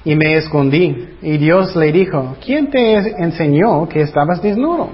[0.05, 1.17] y me escondí.
[1.23, 4.91] Y Dios le dijo, ¿quién te enseñó que estabas desnudo?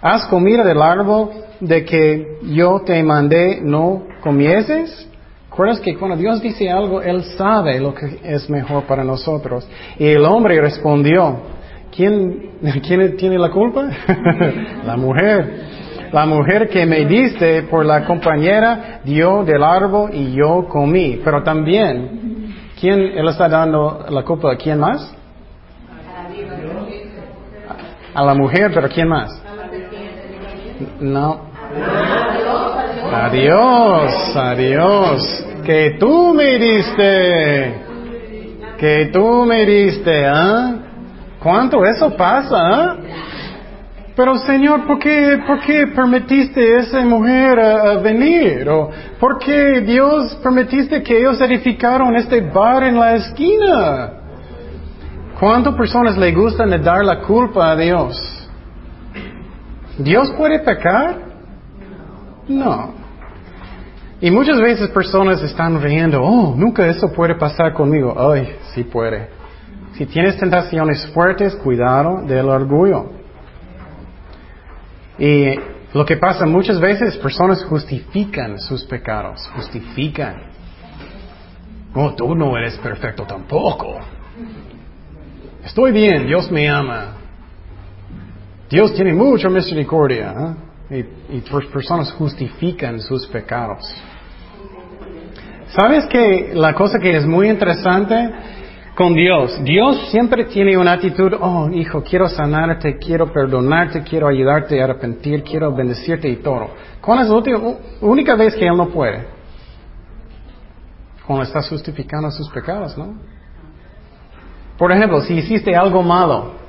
[0.00, 5.08] ¿Has comido del árbol de que yo te mandé no comieses?
[5.54, 9.64] ¿Recuerdas que cuando Dios dice algo, Él sabe lo que es mejor para nosotros?
[9.96, 11.42] Y el hombre respondió,
[11.94, 13.88] ¿quién, ¿quién tiene la culpa?
[14.84, 16.08] la mujer.
[16.10, 21.20] La mujer que me diste por la compañera dio del árbol y yo comí.
[21.24, 25.14] Pero también, ¿quién Él está dando la culpa a quién más?
[28.12, 29.40] A la mujer, pero ¿quién más?
[30.98, 31.42] No.
[33.12, 35.46] Adiós, adiós.
[35.64, 37.74] Que tú me diste.
[38.78, 40.74] Que tú me diste, ¿ah?
[41.40, 42.96] ¿Cuánto eso pasa, ah?
[44.16, 48.68] Pero Señor, ¿por qué, ¿por qué permitiste a esa mujer a, venir?
[48.68, 54.12] ¿O por qué Dios permitiste que ellos edificaron este bar en la esquina?
[55.40, 58.48] ¿Cuántas personas le gustan dar la culpa a Dios?
[59.98, 61.33] ¿Dios puede pecar?
[62.48, 62.94] No.
[64.20, 68.14] Y muchas veces personas están riendo, oh, nunca eso puede pasar conmigo.
[68.16, 69.28] Ay, sí puede.
[69.94, 73.10] Si tienes tentaciones fuertes, cuidado del orgullo.
[75.18, 75.54] Y
[75.92, 80.42] lo que pasa muchas veces, personas justifican sus pecados, justifican.
[81.94, 83.98] Oh, tú no eres perfecto tampoco.
[85.64, 87.14] Estoy bien, Dios me ama.
[88.68, 90.34] Dios tiene mucha misericordia.
[90.36, 90.63] ¿eh?
[90.90, 90.98] Y,
[91.36, 93.82] y personas justifican sus pecados.
[95.68, 98.30] ¿Sabes que la cosa que es muy interesante
[98.94, 99.58] con Dios?
[99.64, 105.42] Dios siempre tiene una actitud, oh hijo, quiero sanarte, quiero perdonarte, quiero ayudarte a arrepentir,
[105.42, 106.68] quiero bendecirte y todo.
[107.00, 107.58] ¿Cuándo es la última,
[108.02, 109.26] única vez que Él no puede?
[111.26, 113.14] Cuando estás justificando sus pecados, ¿no?
[114.78, 116.63] Por ejemplo, si hiciste algo malo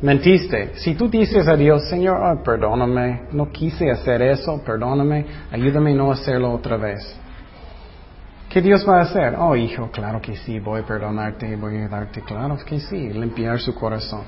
[0.00, 0.74] Mentiste.
[0.76, 6.12] Si tú dices a Dios, Señor, perdóname, no quise hacer eso, perdóname, ayúdame a no
[6.12, 7.18] hacerlo otra vez.
[8.48, 9.34] ¿Qué Dios va a hacer?
[9.36, 13.58] Oh, hijo, claro que sí, voy a perdonarte, voy a darte, claro que sí, limpiar
[13.58, 14.22] su corazón.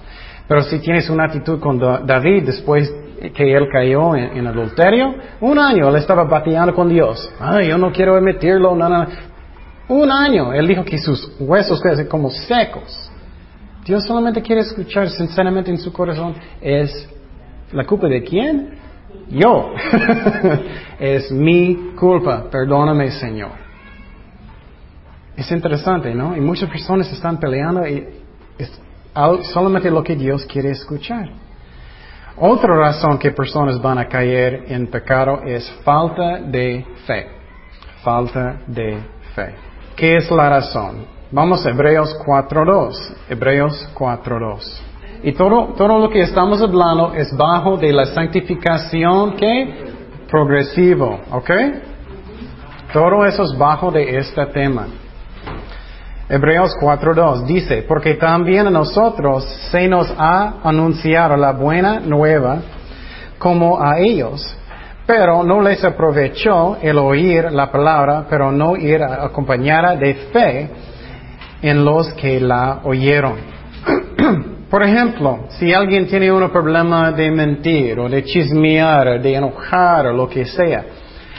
[0.47, 2.93] Pero si tienes una actitud con David después
[3.35, 7.33] que él cayó en, adulterio, un año él estaba bateando con Dios.
[7.39, 9.07] Ay, yo no quiero emitirlo, no, no.
[9.89, 13.11] Un año, él dijo que sus huesos quedan como secos.
[13.85, 17.09] Dios solamente quiere escuchar sinceramente en su corazón, es
[17.73, 18.79] la culpa de quién?
[19.29, 19.73] Yo.
[20.99, 23.53] es mi culpa, perdóname Señor.
[25.37, 26.37] Es interesante, ¿no?
[26.37, 28.07] Y muchas personas están peleando y
[28.59, 28.81] es
[29.53, 31.31] solamente lo que Dios quiere escuchar.
[32.37, 37.27] Otra razón que personas van a caer en pecado es falta de fe.
[38.03, 38.99] Falta de
[39.35, 39.55] fe.
[39.97, 41.20] ¿Qué es la razón?
[41.33, 43.15] Vamos a Hebreos 4.2.
[43.29, 44.81] Hebreos 4.2.
[45.23, 49.93] Y todo, todo lo que estamos hablando es bajo de la santificación que
[50.29, 51.51] progresivo, ¿ok?
[52.93, 54.89] Todo eso es bajo de este tema.
[56.29, 62.59] Hebreos 4.2 dice, porque también a nosotros se nos ha anunciado la buena nueva
[63.39, 64.57] como a ellos,
[65.07, 70.71] pero no les aprovechó el oír la palabra, pero no ir acompañada de fe
[71.63, 73.35] en los que la oyeron.
[74.71, 80.13] Por ejemplo, si alguien tiene un problema de mentir o de chismear, de enojar o
[80.13, 80.85] lo que sea,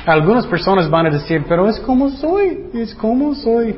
[0.05, 3.75] algunas personas van a decir, pero es como soy, es como soy.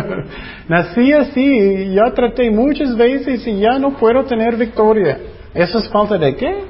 [0.68, 5.18] Nací así, ya traté muchas veces y ya no puedo tener victoria.
[5.54, 6.64] ¿Eso es falta de qué?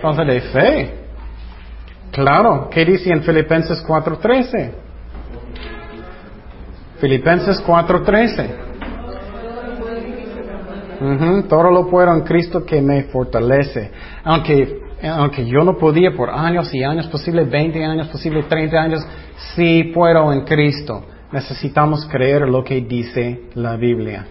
[0.00, 0.94] Falta de fe.
[2.12, 4.70] Claro, ¿qué dice en Filipenses 4:13?
[7.00, 8.68] Filipenses 4:13.
[11.48, 13.90] todo lo puedo en Cristo que me fortalece.
[14.22, 19.06] Aunque, aunque yo no podía por años y años, posible 20 años, posible 30 años,
[19.54, 21.06] sí puedo en Cristo.
[21.32, 24.26] Necesitamos creer lo que dice la Biblia.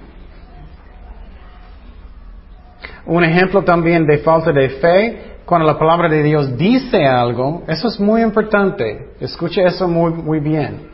[3.07, 7.87] Un ejemplo también de falta de fe, cuando la palabra de Dios dice algo, eso
[7.87, 9.13] es muy importante.
[9.19, 10.88] Escuche eso muy, muy bien.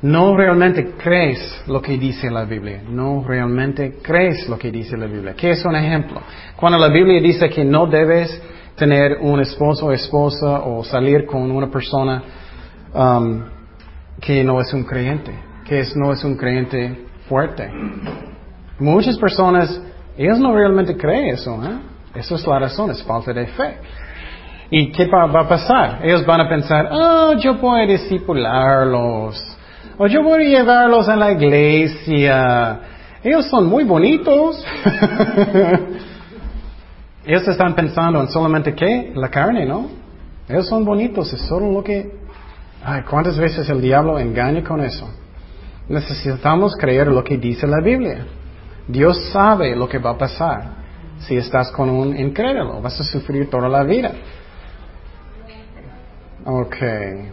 [0.00, 2.82] No realmente crees lo que dice la Biblia.
[2.88, 5.34] No realmente crees lo que dice la Biblia.
[5.36, 6.20] ¿Qué es un ejemplo?
[6.56, 8.40] Cuando la Biblia dice que no debes
[8.76, 12.22] tener un esposo o esposa o salir con una persona
[12.94, 13.42] um,
[14.20, 15.32] que no es un creyente,
[15.64, 17.68] que no es un creyente fuerte.
[18.78, 19.82] Muchas personas,
[20.16, 21.60] ellos no realmente creen eso.
[21.64, 21.78] ¿eh?
[22.14, 23.78] Eso es la razón, es falta de fe.
[24.70, 26.00] ¿Y qué va, a pasar?
[26.04, 29.57] Ellos van a pensar, oh, yo a discipularlos
[29.98, 32.80] o yo voy a llevarlos a la iglesia.
[33.22, 34.64] Ellos son muy bonitos.
[37.26, 39.12] Ellos están pensando en solamente qué?
[39.14, 39.88] La carne, ¿no?
[40.48, 42.16] Ellos son bonitos, es solo lo que...
[42.82, 45.10] Ay, ¿cuántas veces el diablo engaña con eso?
[45.88, 48.24] Necesitamos creer lo que dice la Biblia.
[48.86, 50.78] Dios sabe lo que va a pasar.
[51.18, 54.12] Si estás con un incrédulo, vas a sufrir toda la vida.
[56.44, 57.32] Okay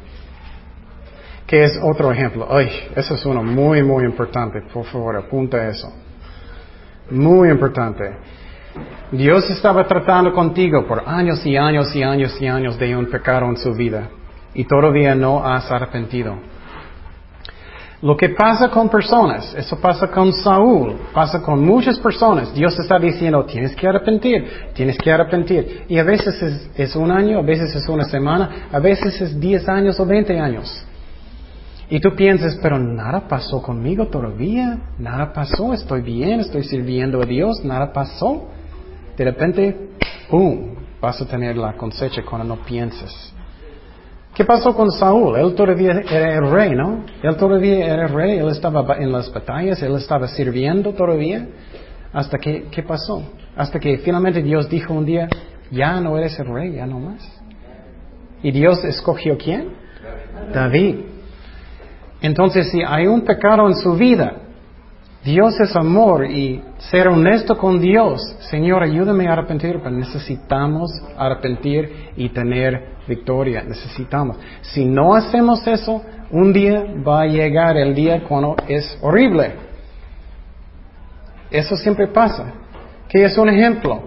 [1.46, 2.48] que es otro ejemplo.
[2.50, 4.62] Ay, eso es uno muy, muy importante.
[4.74, 5.92] Por favor, apunta eso.
[7.12, 8.18] Muy importante.
[9.12, 13.46] Dios estaba tratando contigo por años y años y años y años de un pecado
[13.46, 14.10] en su vida
[14.54, 16.36] y todavía no has arrepentido.
[18.02, 22.54] Lo que pasa con personas, eso pasa con Saúl, pasa con muchas personas.
[22.54, 25.86] Dios está diciendo, tienes que arrepentir, tienes que arrepentir.
[25.88, 29.40] Y a veces es, es un año, a veces es una semana, a veces es
[29.40, 30.86] diez años o veinte años.
[31.90, 37.26] Y tú piensas, pero nada pasó conmigo todavía, nada pasó, estoy bien, estoy sirviendo a
[37.26, 38.48] Dios, nada pasó.
[39.16, 39.90] De repente,
[40.30, 43.34] ¡pum!, vas a tener la cosecha cuando no piensas.
[44.34, 45.38] ¿Qué pasó con Saúl?
[45.38, 47.06] Él todavía era el rey, ¿no?
[47.24, 51.48] Él todavía era el rey, él estaba en las batallas, él estaba sirviendo todavía.
[52.12, 53.24] Hasta que, ¿qué pasó?
[53.56, 55.30] Hasta que finalmente Dios dijo un día,
[55.72, 57.42] ya no eres el rey, ya no más.
[58.44, 59.70] ¿Y Dios escogió quién?
[60.54, 61.15] David.
[62.26, 64.34] Entonces, si hay un pecado en su vida,
[65.24, 68.20] Dios es amor y ser honesto con Dios,
[68.50, 74.40] Señor, ayúdame a arrepentir, pero necesitamos arrepentir y tener victoria, necesitamos.
[74.62, 76.02] Si no hacemos eso,
[76.32, 79.54] un día va a llegar el día cuando es horrible.
[81.52, 82.54] Eso siempre pasa.
[83.08, 84.02] ¿Qué es un ejemplo?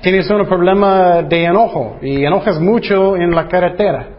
[0.00, 4.17] Tienes un problema de enojo y enojas mucho en la carretera.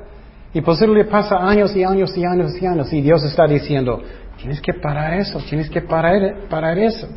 [0.53, 4.01] Y posible pasa años y años y años y años y Dios está diciendo,
[4.37, 7.07] tienes que parar eso, tienes que parar, eso.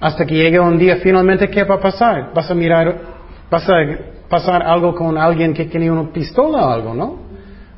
[0.00, 2.32] Hasta que llegue un día finalmente, ¿qué va a pasar?
[2.34, 3.00] Vas a mirar,
[3.50, 3.74] vas a
[4.28, 7.18] pasar algo con alguien que tiene una pistola o algo, ¿no?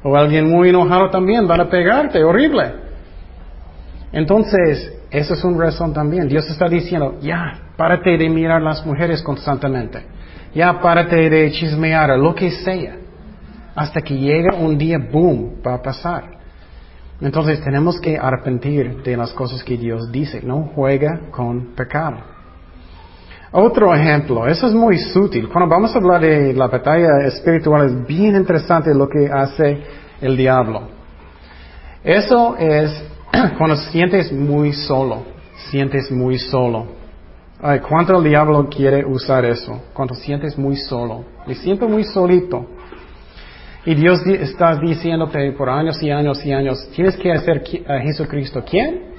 [0.02, 2.72] O alguien muy enojado también, van a pegarte, horrible.
[4.12, 6.26] Entonces, eso es una razón también.
[6.26, 10.04] Dios está diciendo, ya, párate de mirar las mujeres constantemente.
[10.54, 12.96] Ya, párate de chismear, lo que sea.
[13.74, 16.42] Hasta que llegue un día, boom, va a pasar.
[17.20, 20.42] Entonces tenemos que arrepentir de las cosas que Dios dice.
[20.42, 22.18] No juega con pecado.
[23.52, 25.48] Otro ejemplo, eso es muy sutil.
[25.48, 29.78] Cuando vamos a hablar de la batalla espiritual es bien interesante lo que hace
[30.22, 30.88] el diablo.
[32.02, 32.90] Eso es
[33.58, 35.22] cuando sientes muy solo,
[35.70, 36.86] sientes muy solo.
[37.60, 39.82] Ay, ¿Cuánto el diablo quiere usar eso?
[39.92, 42.66] Cuando sientes muy solo, me siento muy solito.
[43.84, 48.62] Y Dios está diciéndote por años y años y años, tienes que hacer a Jesucristo
[48.68, 49.12] quién?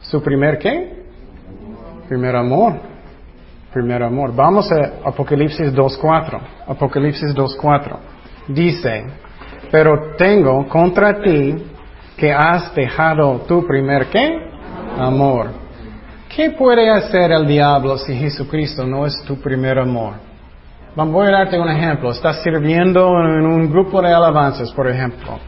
[0.00, 1.04] ¿Su primer qué?
[2.08, 2.74] Primer amor.
[3.72, 4.34] Primer amor.
[4.34, 6.40] Vamos a Apocalipsis 2.4.
[6.66, 7.96] Apocalipsis 2.4.
[8.48, 9.04] Dice,
[9.70, 11.54] pero tengo contra ti
[12.16, 14.50] que has dejado tu primer qué?
[14.98, 15.50] Amor.
[16.34, 20.29] ¿Qué puede hacer el diablo si Jesucristo no es tu primer amor?
[20.94, 22.10] Voy a darte un ejemplo.
[22.10, 25.38] Estás sirviendo en un grupo de alabanzas, por ejemplo,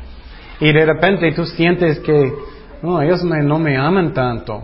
[0.60, 2.32] y de repente tú sientes que
[2.82, 4.62] no, ellos no me aman tanto.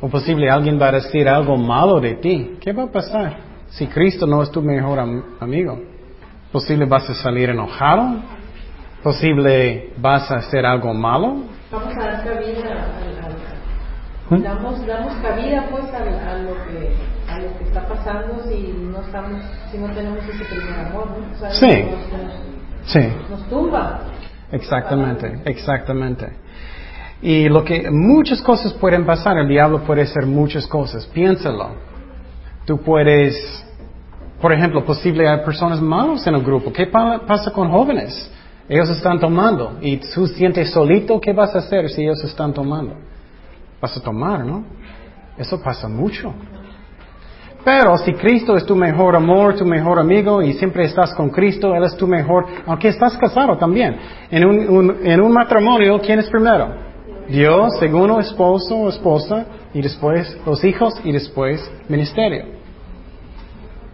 [0.00, 2.56] O posible alguien va a decir algo malo de ti.
[2.60, 3.36] ¿Qué va a pasar
[3.68, 4.98] si Cristo no es tu mejor
[5.40, 5.80] amigo?
[6.50, 8.16] Posible vas a salir enojado,
[9.02, 11.44] posible vas a hacer algo malo.
[11.70, 13.11] Vamos a.
[14.40, 16.94] damos, damos cabida pues a, lo que
[17.28, 21.50] a lo que está pasando si no estamos si no tenemos ese primer amor ¿no?
[21.50, 21.84] sí.
[22.84, 23.00] sí.
[23.30, 24.00] nos tumba.
[24.50, 26.28] Exactamente exactamente.
[27.22, 31.06] Y lo que muchas cosas pueden pasar el diablo puede hacer muchas cosas.
[31.06, 31.70] Piénsalo.
[32.66, 33.64] Tú puedes
[34.40, 36.72] por ejemplo posible hay personas malas en el grupo.
[36.72, 38.30] Qué pasa con jóvenes
[38.68, 39.78] ellos están tomando.
[39.80, 42.94] Y tú sientes solito, ¿qué vas a hacer si ellos están tomando?
[43.82, 44.64] Vas a tomar, ¿no?
[45.36, 46.32] Eso pasa mucho.
[47.64, 51.74] Pero si Cristo es tu mejor amor, tu mejor amigo y siempre estás con Cristo,
[51.74, 53.96] Él es tu mejor, aunque estás casado también.
[54.30, 56.74] En un, un matrimonio, ¿quién es primero?
[57.28, 62.44] Dios, segundo esposo o esposa, y después los hijos y después ministerio.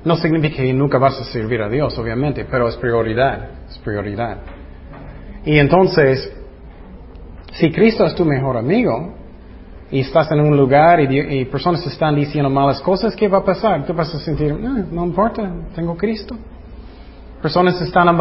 [0.04, 4.38] No significa que nunca vas a servir a Dios, obviamente, pero es prioridad, es prioridad.
[5.44, 6.30] Y entonces,
[7.52, 9.17] si Cristo es tu mejor amigo
[9.90, 13.84] y estás en un lugar y, personas están diciendo malas cosas, ¿qué va a pasar?
[13.86, 16.36] Tú vas a sentir, no, no importa, tengo Cristo.
[17.40, 18.16] Personas están,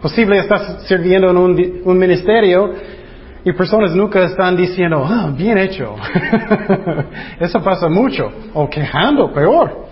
[0.00, 2.72] posible estás sirviendo en un, ministerio
[3.44, 5.94] y personas nunca están diciendo, ah, bien hecho.
[7.40, 8.32] Eso pasa mucho.
[8.54, 9.84] O quejando, peor.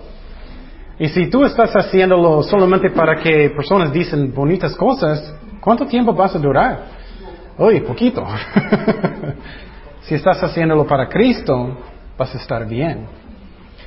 [0.99, 6.35] Y si tú estás haciéndolo solamente para que personas dicen bonitas cosas, ¿Cuánto tiempo vas
[6.35, 6.81] a durar?
[7.57, 8.27] Uy, poquito.
[10.03, 11.79] si estás haciéndolo para Cristo,
[12.19, 13.07] vas a estar bien.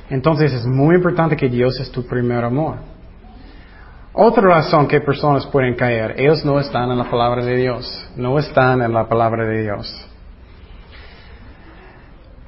[0.08, 2.76] Entonces es muy importante que Dios es tu primer amor.
[4.12, 8.38] Otra razón que personas pueden caer, ellos no están en la palabra de Dios, no
[8.38, 10.08] están en la palabra de Dios.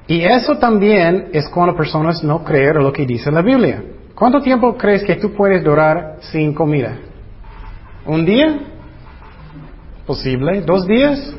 [0.07, 3.83] Y eso también es cuando personas no creen lo que dice la Biblia.
[4.15, 6.97] ¿Cuánto tiempo crees que tú puedes durar sin comida?
[8.05, 8.59] ¿Un día?
[10.07, 10.61] Posible.
[10.61, 11.35] ¿Dos días?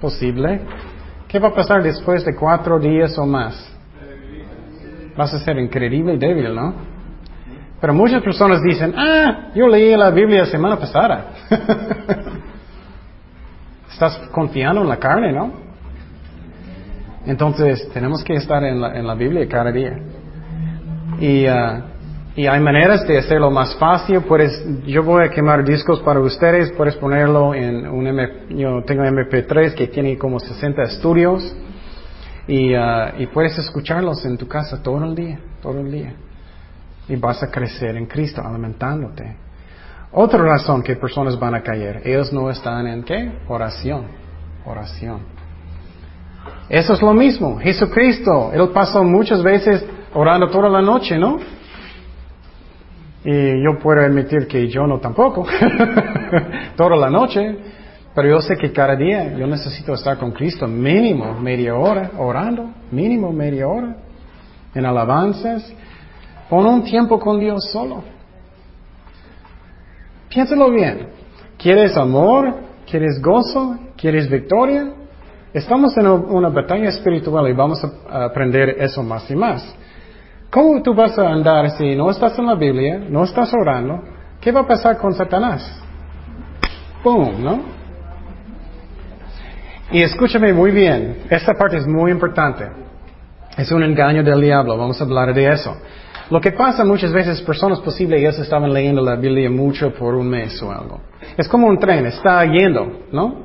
[0.00, 0.60] Posible.
[1.34, 3.56] ¿Qué va a pasar después de cuatro días o más?
[5.16, 6.72] Vas a ser increíble y débil, ¿no?
[7.80, 11.32] Pero muchas personas dicen, ah, yo leí la Biblia la semana pasada.
[13.90, 15.50] Estás confiando en la carne, ¿no?
[17.26, 19.98] Entonces, tenemos que estar en la, en la Biblia cada día.
[21.18, 21.82] Y uh,
[22.36, 24.20] y hay maneras de hacerlo más fácil.
[24.22, 26.72] Puedes, yo voy a quemar discos para ustedes.
[26.72, 31.54] Puedes ponerlo en un M, yo tengo MP3 que tiene como 60 estudios.
[32.48, 36.14] Y, uh, y puedes escucharlos en tu casa todo el día, todo el día.
[37.08, 39.36] Y vas a crecer en Cristo, alimentándote.
[40.10, 43.32] Otra razón que personas van a caer, ellos no están en qué?
[43.46, 44.06] Oración.
[44.64, 45.20] Oración.
[46.68, 47.58] Eso es lo mismo.
[47.58, 51.38] Jesucristo, Él pasó muchas veces orando toda la noche, ¿no?
[53.24, 55.46] Y yo puedo admitir que yo no tampoco,
[56.76, 57.56] toda la noche,
[58.14, 62.70] pero yo sé que cada día yo necesito estar con Cristo mínimo media hora orando,
[62.90, 63.96] mínimo media hora
[64.74, 65.74] en alabanzas.
[66.50, 68.04] Pon un tiempo con Dios solo.
[70.28, 71.08] Piénsalo bien.
[71.56, 72.54] ¿Quieres amor?
[72.88, 73.78] ¿Quieres gozo?
[73.96, 74.92] ¿Quieres victoria?
[75.54, 79.74] Estamos en una batalla espiritual y vamos a aprender eso más y más.
[80.54, 84.00] ¿Cómo tú vas a andar si no estás en la Biblia, no estás orando?
[84.40, 85.82] ¿Qué va a pasar con Satanás?
[87.02, 87.42] ¡Boom!
[87.42, 87.60] ¿No?
[89.90, 92.68] Y escúchame muy bien, esta parte es muy importante.
[93.58, 95.76] Es un engaño del diablo, vamos a hablar de eso.
[96.30, 100.28] Lo que pasa muchas veces, personas posibles, ellos estaban leyendo la Biblia mucho por un
[100.28, 101.00] mes o algo.
[101.36, 103.42] Es como un tren, está yendo, ¿no?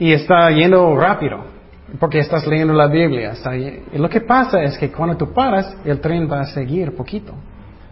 [0.00, 1.53] Y está yendo rápido,
[1.98, 3.34] porque estás leyendo la Biblia.
[3.92, 7.34] y lo que pasa es que cuando tú paras, el tren va a seguir poquito,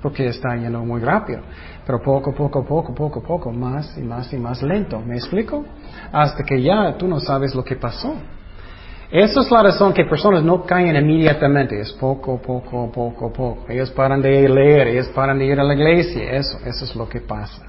[0.00, 1.40] porque está yendo muy rápido.
[1.86, 5.00] Pero poco, poco, poco, poco, poco, más y más y más lento.
[5.00, 5.64] ¿Me explico?
[6.12, 8.14] Hasta que ya tú no sabes lo que pasó.
[9.10, 11.78] Esa es la razón que personas no caen inmediatamente.
[11.78, 13.66] Es poco, poco, poco, poco.
[13.68, 16.32] Ellos paran de leer, ellos paran de ir a la iglesia.
[16.32, 17.62] Eso, eso es lo que pasa.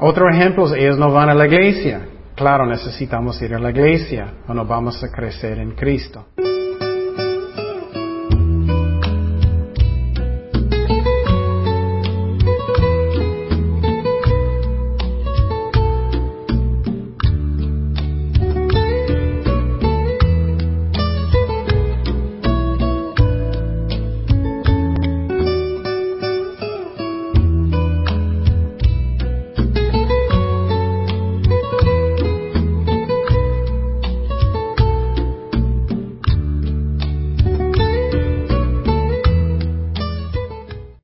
[0.00, 2.00] Otro ejemplo es ellos no van a la iglesia.
[2.40, 6.28] Claro, necesitamos ir a la iglesia o no vamos a crecer en Cristo.